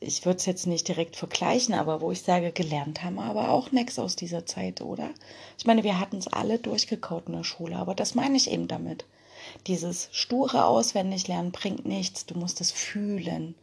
ich 0.00 0.26
würde 0.26 0.38
es 0.38 0.46
jetzt 0.46 0.66
nicht 0.66 0.88
direkt 0.88 1.16
vergleichen, 1.16 1.74
aber 1.74 2.00
wo 2.00 2.10
ich 2.10 2.22
sage, 2.22 2.52
gelernt 2.52 3.02
haben 3.02 3.18
aber 3.18 3.50
auch 3.50 3.72
nichts 3.72 3.98
aus 3.98 4.14
dieser 4.14 4.44
Zeit, 4.44 4.82
oder? 4.82 5.10
Ich 5.58 5.64
meine, 5.64 5.84
wir 5.84 5.98
hatten 5.98 6.18
es 6.18 6.28
alle 6.28 6.58
durchgekaut 6.58 7.26
in 7.26 7.34
der 7.34 7.44
Schule, 7.44 7.76
aber 7.76 7.94
das 7.94 8.14
meine 8.14 8.36
ich 8.36 8.50
eben 8.50 8.68
damit. 8.68 9.06
Dieses 9.66 10.08
sture 10.12 10.66
Auswendiglernen 10.66 11.50
bringt 11.50 11.86
nichts, 11.86 12.26
du 12.26 12.38
musst 12.38 12.60
es 12.60 12.70
fühlen. 12.70 13.54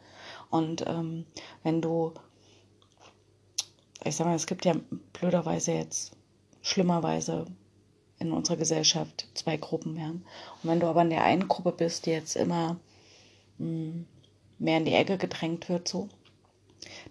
Und 0.50 0.86
ähm, 0.88 1.26
wenn 1.64 1.82
du, 1.82 2.14
ich 4.04 4.16
sag 4.16 4.26
mal, 4.26 4.36
es 4.36 4.48
gibt 4.48 4.66
ja 4.66 4.76
blöderweise 5.14 5.74
jetzt, 5.74 6.14
schlimmerweise 6.64 7.46
in 8.20 8.32
unserer 8.32 8.58
Gesellschaft 8.58 9.28
zwei 9.36 9.58
Gruppen. 9.58 9.96
Ja. 9.98 10.10
Und 10.10 10.24
wenn 10.64 10.80
du 10.80 10.88
aber 10.88 11.04
in 11.04 11.12
der 11.12 11.24
einen 11.24 11.48
Gruppe 11.48 11.72
bist, 11.72 12.08
die 12.08 12.12
jetzt 12.12 12.36
immer 12.36 12.78
mh, 13.60 13.68
hm, 13.68 14.08
mehr 14.60 14.78
in 14.78 14.86
die 14.86 14.94
Ecke 14.94 15.18
gedrängt 15.18 15.70
wird, 15.70 15.88
so, 15.88 16.10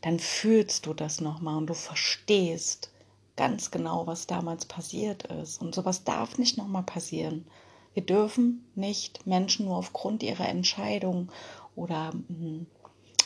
dann 0.03 0.19
fühlst 0.19 0.87
du 0.87 0.95
das 0.95 1.21
nochmal 1.21 1.57
und 1.57 1.67
du 1.69 1.75
verstehst 1.75 2.91
ganz 3.37 3.71
genau, 3.71 4.07
was 4.07 4.27
damals 4.27 4.65
passiert 4.65 5.25
ist. 5.25 5.61
Und 5.61 5.75
sowas 5.75 6.05
darf 6.05 6.39
nicht 6.39 6.57
nochmal 6.57 6.83
passieren. 6.83 7.47
Wir 7.95 8.05
dürfen 8.05 8.67
nicht 8.75 9.27
Menschen 9.27 9.67
nur 9.67 9.77
aufgrund 9.77 10.23
ihrer 10.23 10.49
Entscheidung 10.49 11.31
oder 11.75 12.13
mh, 12.15 12.25
hm, 12.29 12.67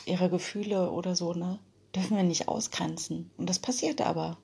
ihrer 0.05 0.29
Gefühle 0.29 0.91
oder 0.91 1.15
so, 1.15 1.33
ne, 1.33 1.59
dürfen 1.95 2.17
wir 2.17 2.23
nicht 2.23 2.47
ausgrenzen. 2.47 3.31
Und 3.37 3.49
das 3.49 3.59
passiert 3.59 4.01
aber. 4.01 4.37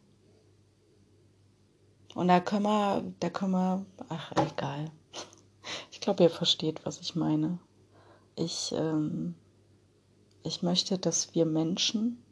Und 2.13 2.29
da 2.29 2.39
können 2.39 2.63
wir, 2.63 3.03
da 3.19 3.29
können 3.29 3.51
wir, 3.51 3.85
ach, 4.09 4.31
egal. 4.31 4.91
Ich 5.91 5.99
glaube, 5.99 6.23
ihr 6.23 6.29
versteht, 6.29 6.85
was 6.85 6.99
ich 6.99 7.15
meine. 7.15 7.59
Ich, 8.35 8.71
ähm, 8.71 9.35
ich 10.47 10.63
möchte, 10.63 10.97
dass 10.97 11.35
wir 11.35 11.45
Menschen 11.45 12.23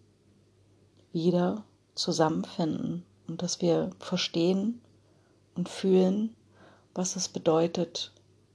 wieder 1.13 1.63
zusammenfinden 1.93 3.05
und 3.27 3.41
dass 3.41 3.61
wir 3.61 3.91
verstehen 3.99 4.81
und 5.55 5.69
fühlen, 5.69 6.35
was 6.93 7.15
es 7.15 7.29
bedeutet, 7.29 8.11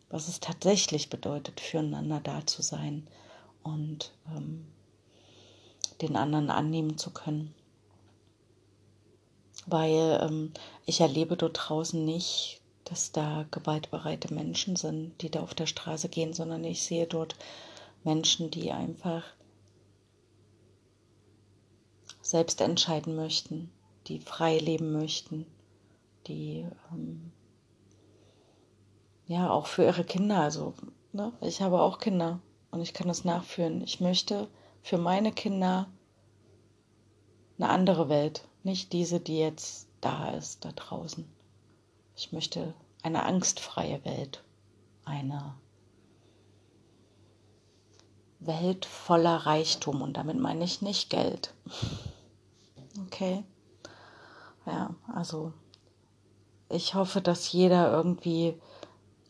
was 0.08 0.28
es 0.28 0.40
tatsächlich 0.40 1.10
bedeutet, 1.10 1.60
füreinander 1.60 2.20
da 2.20 2.46
zu 2.46 2.62
sein. 2.62 3.06
Und 3.62 4.12
ähm, 4.34 4.64
den 6.00 6.16
anderen 6.16 6.50
annehmen 6.50 6.98
zu 6.98 7.10
können. 7.10 7.54
Weil 9.66 10.20
ähm, 10.22 10.52
ich 10.86 11.00
erlebe 11.00 11.36
dort 11.36 11.60
draußen 11.68 12.02
nicht, 12.04 12.60
dass 12.84 13.12
da 13.12 13.44
gewaltbereite 13.50 14.32
Menschen 14.32 14.76
sind, 14.76 15.20
die 15.22 15.30
da 15.30 15.40
auf 15.40 15.54
der 15.54 15.66
Straße 15.66 16.08
gehen, 16.08 16.32
sondern 16.32 16.64
ich 16.64 16.82
sehe 16.82 17.06
dort 17.06 17.36
Menschen, 18.02 18.50
die 18.50 18.72
einfach 18.72 19.24
selbst 22.30 22.60
entscheiden 22.60 23.16
möchten, 23.16 23.70
die 24.06 24.20
frei 24.20 24.58
leben 24.58 24.92
möchten, 24.92 25.46
die 26.28 26.64
ähm, 26.92 27.32
ja 29.26 29.50
auch 29.50 29.66
für 29.66 29.84
ihre 29.84 30.04
Kinder, 30.04 30.40
also 30.40 30.74
ne, 31.12 31.32
ich 31.40 31.60
habe 31.60 31.80
auch 31.80 31.98
Kinder 31.98 32.40
und 32.70 32.82
ich 32.82 32.94
kann 32.94 33.08
das 33.08 33.24
nachführen. 33.24 33.82
Ich 33.82 34.00
möchte 34.00 34.48
für 34.82 34.96
meine 34.96 35.32
Kinder 35.32 35.88
eine 37.58 37.68
andere 37.68 38.08
Welt, 38.08 38.46
nicht 38.62 38.92
diese, 38.92 39.18
die 39.18 39.38
jetzt 39.38 39.88
da 40.00 40.30
ist, 40.30 40.64
da 40.64 40.72
draußen. 40.72 41.26
Ich 42.16 42.32
möchte 42.32 42.74
eine 43.02 43.24
angstfreie 43.24 44.04
Welt, 44.04 44.44
eine 45.04 45.54
Welt 48.38 48.86
voller 48.86 49.36
Reichtum 49.36 50.00
und 50.00 50.16
damit 50.16 50.38
meine 50.38 50.64
ich 50.64 50.80
nicht 50.80 51.10
Geld. 51.10 51.54
Okay. 52.98 53.44
Ja, 54.66 54.94
also 55.12 55.52
ich 56.68 56.94
hoffe, 56.94 57.20
dass 57.20 57.52
jeder 57.52 57.90
irgendwie 57.92 58.54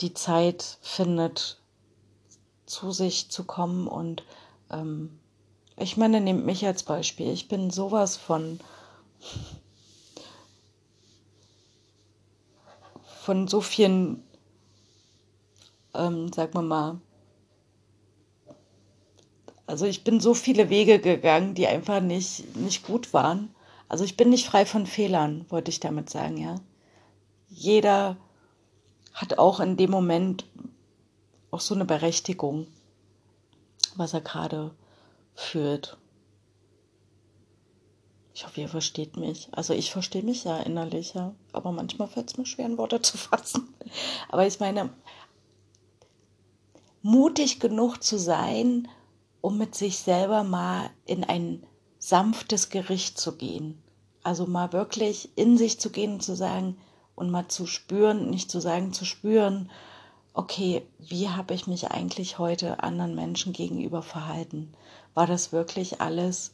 die 0.01 0.15
Zeit 0.15 0.79
findet, 0.83 1.61
zu 2.67 2.93
sich 2.93 3.31
zu 3.31 3.45
kommen 3.45 3.87
und 3.89 4.23
ähm, 4.71 5.19
ich 5.77 5.97
meine, 5.97 6.21
nehmt 6.21 6.45
mich 6.45 6.67
als 6.67 6.83
Beispiel. 6.83 7.31
Ich 7.31 7.49
bin 7.49 7.71
sowas 7.71 8.17
von 8.17 8.61
von 13.23 13.49
so 13.49 13.61
vielen, 13.61 14.23
ähm, 15.95 16.33
sagen 16.33 16.55
wir 16.55 16.63
mal, 16.63 17.01
also 19.71 19.87
ich 19.87 20.03
bin 20.03 20.19
so 20.19 20.35
viele 20.35 20.69
Wege 20.69 20.99
gegangen, 20.99 21.55
die 21.55 21.69
einfach 21.69 22.01
nicht, 22.01 22.57
nicht 22.57 22.85
gut 22.85 23.15
waren. 23.15 23.55
Also 23.89 24.05
ich 24.05 24.17
bin 24.17 24.29
nicht 24.29 24.47
frei 24.47 24.67
von 24.67 24.85
Fehlern, 24.85 25.47
wollte 25.49 25.71
ich 25.71 25.79
damit 25.79 26.11
sagen, 26.11 26.37
ja. 26.37 26.57
Jeder 27.49 28.17
hat 29.15 29.39
auch 29.39 29.61
in 29.61 29.77
dem 29.77 29.91
Moment 29.91 30.45
auch 31.53 31.61
so 31.61 31.75
eine 31.75 31.85
Berechtigung, 31.85 32.67
was 33.95 34.13
er 34.13 34.21
gerade 34.21 34.73
fühlt. 35.35 35.97
Ich 38.35 38.45
hoffe, 38.45 38.61
ihr 38.61 38.69
versteht 38.69 39.17
mich. 39.17 39.49
Also 39.53 39.73
ich 39.73 39.93
verstehe 39.93 40.23
mich 40.25 40.45
ja 40.45 40.59
innerlich, 40.59 41.15
ja. 41.15 41.33
Aber 41.53 41.71
manchmal 41.71 42.09
fällt 42.09 42.31
es 42.31 42.39
mir 42.39 42.47
schwer, 42.47 42.67
in 42.67 42.79
Worte 42.79 43.03
zu 43.03 43.17
fassen. 43.19 43.73
Aber 44.29 44.47
ich 44.47 44.59
meine, 44.59 44.91
mutig 47.03 47.61
genug 47.61 48.03
zu 48.03 48.19
sein, 48.19 48.89
um 49.41 49.59
mit 49.59 49.75
sich 49.75 49.99
selber 49.99 50.45
mal 50.45 50.91
in 51.07 51.25
ein 51.25 51.67
sanftes 51.99 52.71
Gericht 52.71 53.19
zu 53.19 53.37
gehen. 53.37 53.83
Also 54.23 54.47
mal 54.47 54.73
wirklich 54.73 55.31
in 55.37 55.57
sich 55.57 55.81
zu 55.81 55.91
gehen 55.91 56.15
und 56.15 56.23
zu 56.23 56.37
sagen 56.37 56.77
und 57.15 57.31
mal 57.31 57.49
zu 57.49 57.67
spüren, 57.67 58.31
nicht 58.31 58.51
zu 58.51 58.61
sagen, 58.61 58.93
zu 58.93 59.05
spüren, 59.05 59.71
okay, 60.35 60.87
wie 60.99 61.29
habe 61.29 61.55
ich 61.55 61.67
mich 61.67 61.91
eigentlich 61.91 62.39
heute 62.39 62.83
anderen 62.83 63.15
Menschen 63.15 63.53
gegenüber 63.53 64.03
verhalten? 64.03 64.73
War 65.15 65.27
das 65.27 65.53
wirklich 65.53 66.01
alles 66.01 66.53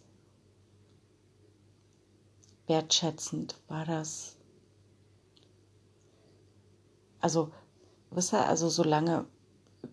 wertschätzend? 2.67 3.57
War 3.69 3.85
das, 3.85 4.37
also, 7.21 7.51
wisst 8.11 8.33
ihr, 8.33 8.47
also 8.47 8.69
solange 8.69 9.27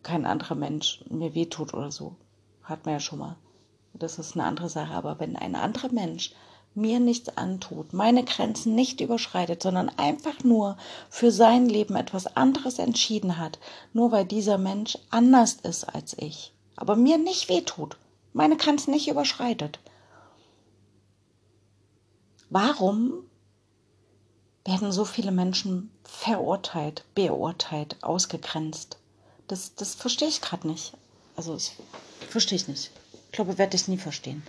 kein 0.01 0.25
anderer 0.25 0.55
Mensch 0.55 1.03
mir 1.09 1.35
wehtut 1.35 1.73
oder 1.73 1.91
so, 1.91 2.15
hat 2.63 2.85
man 2.85 2.95
ja 2.95 2.99
schon 2.99 3.19
mal. 3.19 3.35
Das 3.93 4.17
ist 4.19 4.33
eine 4.33 4.45
andere 4.45 4.69
Sache. 4.69 4.93
Aber 4.93 5.19
wenn 5.19 5.35
ein 5.35 5.55
anderer 5.55 5.91
Mensch 5.91 6.33
mir 6.75 6.99
nichts 6.99 7.37
antut, 7.37 7.93
meine 7.93 8.23
Grenzen 8.23 8.73
nicht 8.75 9.01
überschreitet, 9.01 9.61
sondern 9.61 9.89
einfach 9.89 10.43
nur 10.43 10.77
für 11.09 11.31
sein 11.31 11.69
Leben 11.69 11.95
etwas 11.95 12.35
anderes 12.35 12.79
entschieden 12.79 13.37
hat, 13.37 13.59
nur 13.93 14.11
weil 14.11 14.25
dieser 14.25 14.57
Mensch 14.57 14.97
anders 15.11 15.53
ist 15.53 15.83
als 15.83 16.17
ich, 16.17 16.51
aber 16.75 16.95
mir 16.95 17.17
nicht 17.17 17.49
wehtut, 17.49 17.97
meine 18.33 18.57
Grenzen 18.57 18.91
nicht 18.91 19.07
überschreitet. 19.07 19.79
Warum 22.49 23.13
werden 24.65 24.91
so 24.91 25.05
viele 25.05 25.31
Menschen 25.31 25.91
verurteilt, 26.03 27.03
beurteilt, 27.13 27.97
ausgegrenzt? 28.03 28.97
Das, 29.47 29.75
das 29.75 29.95
verstehe 29.95 30.27
ich 30.27 30.41
gerade 30.41 30.67
nicht. 30.67 30.93
Also, 31.35 31.53
das 31.53 31.73
verstehe 32.29 32.57
ich 32.57 32.67
nicht. 32.67 32.91
Ich 33.25 33.31
glaube, 33.31 33.57
werde 33.57 33.75
ich 33.75 33.87
nie 33.87 33.97
verstehen. 33.97 34.43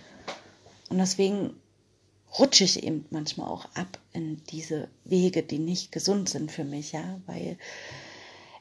Und 0.89 0.97
deswegen 0.97 1.55
rutsche 2.37 2.63
ich 2.63 2.83
eben 2.83 3.05
manchmal 3.09 3.47
auch 3.47 3.65
ab 3.75 3.97
in 4.13 4.41
diese 4.51 4.89
Wege, 5.03 5.43
die 5.43 5.59
nicht 5.59 5.91
gesund 5.91 6.29
sind 6.29 6.51
für 6.51 6.63
mich, 6.63 6.91
ja, 6.91 7.19
weil 7.25 7.57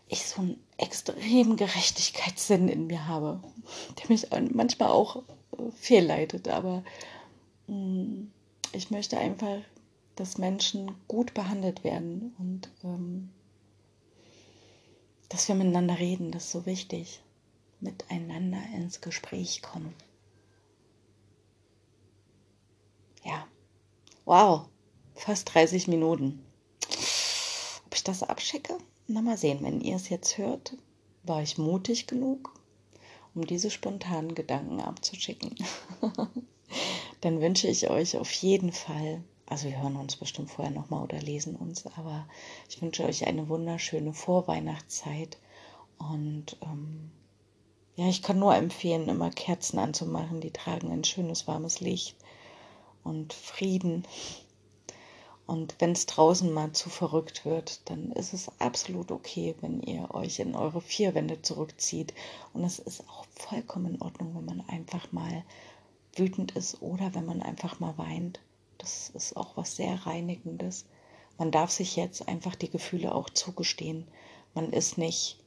ich 0.09 0.27
so 0.27 0.43
einen 0.43 0.61
extremen 0.77 1.57
Gerechtigkeitssinn 1.57 2.69
in 2.69 2.87
mir 2.87 3.07
habe, 3.09 3.41
der 3.99 4.09
mich 4.09 4.29
manchmal 4.53 4.91
auch 4.91 5.17
äh, 5.17 5.71
fehlleitet, 5.73 6.49
aber 6.49 6.85
mm, 7.67 8.25
ich 8.73 8.91
möchte 8.91 9.19
einfach, 9.19 9.59
dass 10.17 10.39
Menschen 10.39 10.93
gut 11.09 11.35
behandelt 11.35 11.83
werden 11.85 12.35
und 12.39 12.69
ähm, 12.85 13.31
dass 15.29 15.49
wir 15.49 15.55
miteinander 15.57 15.99
reden, 15.99 16.31
das 16.31 16.45
ist 16.45 16.53
so 16.53 16.67
wichtig, 16.67 17.21
miteinander 17.81 18.63
ins 18.75 19.01
Gespräch 19.01 19.63
kommen. 19.63 19.95
Ja. 23.25 23.47
Wow, 24.25 24.67
fast 25.15 25.55
30 25.55 25.89
Minuten. 25.89 26.45
Ob 27.87 27.95
ich 27.95 28.05
das 28.05 28.23
abschicke? 28.23 28.79
Na 29.07 29.21
mal 29.21 29.37
sehen, 29.37 29.63
wenn 29.63 29.81
ihr 29.81 29.97
es 29.97 30.09
jetzt 30.09 30.39
hört, 30.39 30.77
war 31.25 31.43
ich 31.43 31.59
mutig 31.59 32.07
genug, 32.07 32.55
um 33.35 33.47
diese 33.47 33.71
spontanen 33.71 34.35
Gedanken 34.35 34.81
abzuschicken. 34.81 35.55
Dann 37.21 37.41
wünsche 37.41 37.69
ich 37.69 37.89
euch 37.91 38.17
auf 38.17 38.31
jeden 38.33 38.73
Fall, 38.73 39.23
also 39.47 39.69
wir 39.69 39.81
hören 39.81 39.97
uns 39.97 40.17
bestimmt 40.17 40.51
vorher 40.51 40.73
nochmal 40.73 41.03
oder 41.03 41.21
lesen 41.21 41.57
uns, 41.57 41.87
aber 41.87 42.27
ich 42.69 42.81
wünsche 42.83 43.05
euch 43.05 43.27
eine 43.27 43.49
wunderschöne 43.49 44.13
Vorweihnachtszeit 44.13 45.39
und 45.99 46.57
ähm, 46.63 47.11
ja, 47.97 48.09
ich 48.09 48.23
kann 48.23 48.39
nur 48.39 48.55
empfehlen, 48.55 49.09
immer 49.09 49.31
Kerzen 49.31 49.79
anzumachen, 49.79 50.41
die 50.41 50.51
tragen 50.51 50.91
ein 50.91 51.05
schönes 51.05 51.47
warmes 51.47 51.81
Licht 51.81 52.17
und 53.05 53.33
Frieden. 53.33 54.05
Und 55.47 55.77
wenn 55.79 55.93
es 55.93 56.07
draußen 56.07 56.51
mal 56.53 56.73
zu 56.73 56.89
verrückt 56.89 57.45
wird, 57.45 57.89
dann 57.91 58.13
ist 58.13 58.33
es 58.33 58.51
absolut 58.61 59.11
okay, 59.13 59.55
wenn 59.61 59.83
ihr 59.83 60.13
euch 60.15 60.39
in 60.39 60.57
eure 60.57 60.81
vier 60.81 61.15
Wände 61.15 61.43
zurückzieht. 61.43 62.15
Und 62.55 62.65
es 62.65 62.79
ist 62.79 63.03
auch 63.09 63.27
vollkommen 63.35 63.95
in 63.95 64.03
Ordnung, 64.03 64.35
wenn 64.35 64.47
man 64.47 64.69
einfach 64.69 65.13
mal 65.13 65.45
wütend 66.17 66.53
ist 66.53 66.81
oder 66.81 67.15
wenn 67.15 67.27
man 67.27 67.43
einfach 67.43 67.79
mal 67.79 67.97
weint. 67.99 68.41
Das 68.79 69.11
ist 69.11 69.37
auch 69.37 69.57
was 69.57 69.77
sehr 69.77 70.07
Reinigendes. 70.07 70.87
Man 71.37 71.51
darf 71.51 71.71
sich 71.71 71.95
jetzt 71.97 72.27
einfach 72.27 72.55
die 72.55 72.71
Gefühle 72.71 73.15
auch 73.15 73.29
zugestehen. 73.29 74.07
Man 74.55 74.73
ist 74.73 74.99
nicht, 74.99 75.39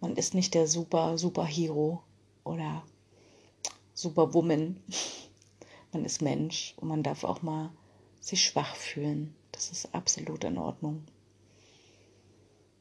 man 0.00 0.16
ist 0.16 0.34
nicht 0.34 0.54
der 0.54 0.66
super, 0.66 1.18
super 1.18 1.44
Hero 1.44 2.02
oder 2.44 2.82
Superwoman. 3.94 4.82
Man 5.90 6.04
ist 6.04 6.20
Mensch 6.20 6.74
und 6.76 6.88
man 6.88 7.02
darf 7.02 7.24
auch 7.24 7.40
mal 7.40 7.70
sich 8.20 8.44
schwach 8.44 8.76
fühlen. 8.76 9.34
Das 9.52 9.70
ist 9.70 9.94
absolut 9.94 10.44
in 10.44 10.58
Ordnung. 10.58 11.02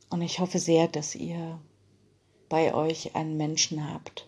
Und 0.10 0.21
ich 0.21 0.39
hoffe 0.39 0.60
sehr, 0.60 0.89
dass 0.89 1.15
ihr 1.15 1.58
bei 2.49 2.73
euch 2.73 3.15
einen 3.15 3.38
Menschen 3.38 3.91
habt, 3.91 4.27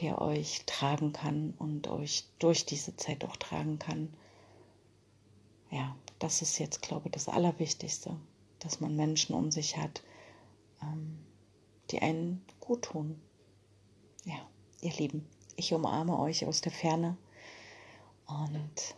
der 0.00 0.20
euch 0.20 0.64
tragen 0.66 1.14
kann 1.14 1.54
und 1.58 1.88
euch 1.88 2.24
durch 2.38 2.66
diese 2.66 2.96
Zeit 2.96 3.24
auch 3.24 3.36
tragen 3.36 3.78
kann. 3.78 4.12
Ja, 5.70 5.96
das 6.18 6.42
ist 6.42 6.58
jetzt, 6.58 6.82
glaube 6.82 7.08
ich, 7.08 7.12
das 7.12 7.28
Allerwichtigste, 7.28 8.14
dass 8.58 8.80
man 8.80 8.94
Menschen 8.94 9.34
um 9.34 9.50
sich 9.50 9.76
hat, 9.76 10.02
ähm, 10.82 11.18
die 11.92 12.02
einen 12.02 12.44
gut 12.60 12.82
tun. 12.82 13.20
Ja, 14.24 14.48
ihr 14.80 14.92
Lieben, 14.92 15.26
ich 15.56 15.72
umarme 15.72 16.18
euch 16.18 16.46
aus 16.46 16.60
der 16.60 16.72
Ferne 16.72 17.16
und 18.26 18.94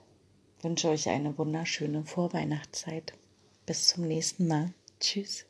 wünsche 0.62 0.88
euch 0.88 1.08
eine 1.08 1.36
wunderschöne 1.36 2.04
Vorweihnachtszeit. 2.04 3.14
Bis 3.66 3.88
zum 3.88 4.06
nächsten 4.06 4.46
Mal. 4.46 4.72
Tschüss. 5.00 5.46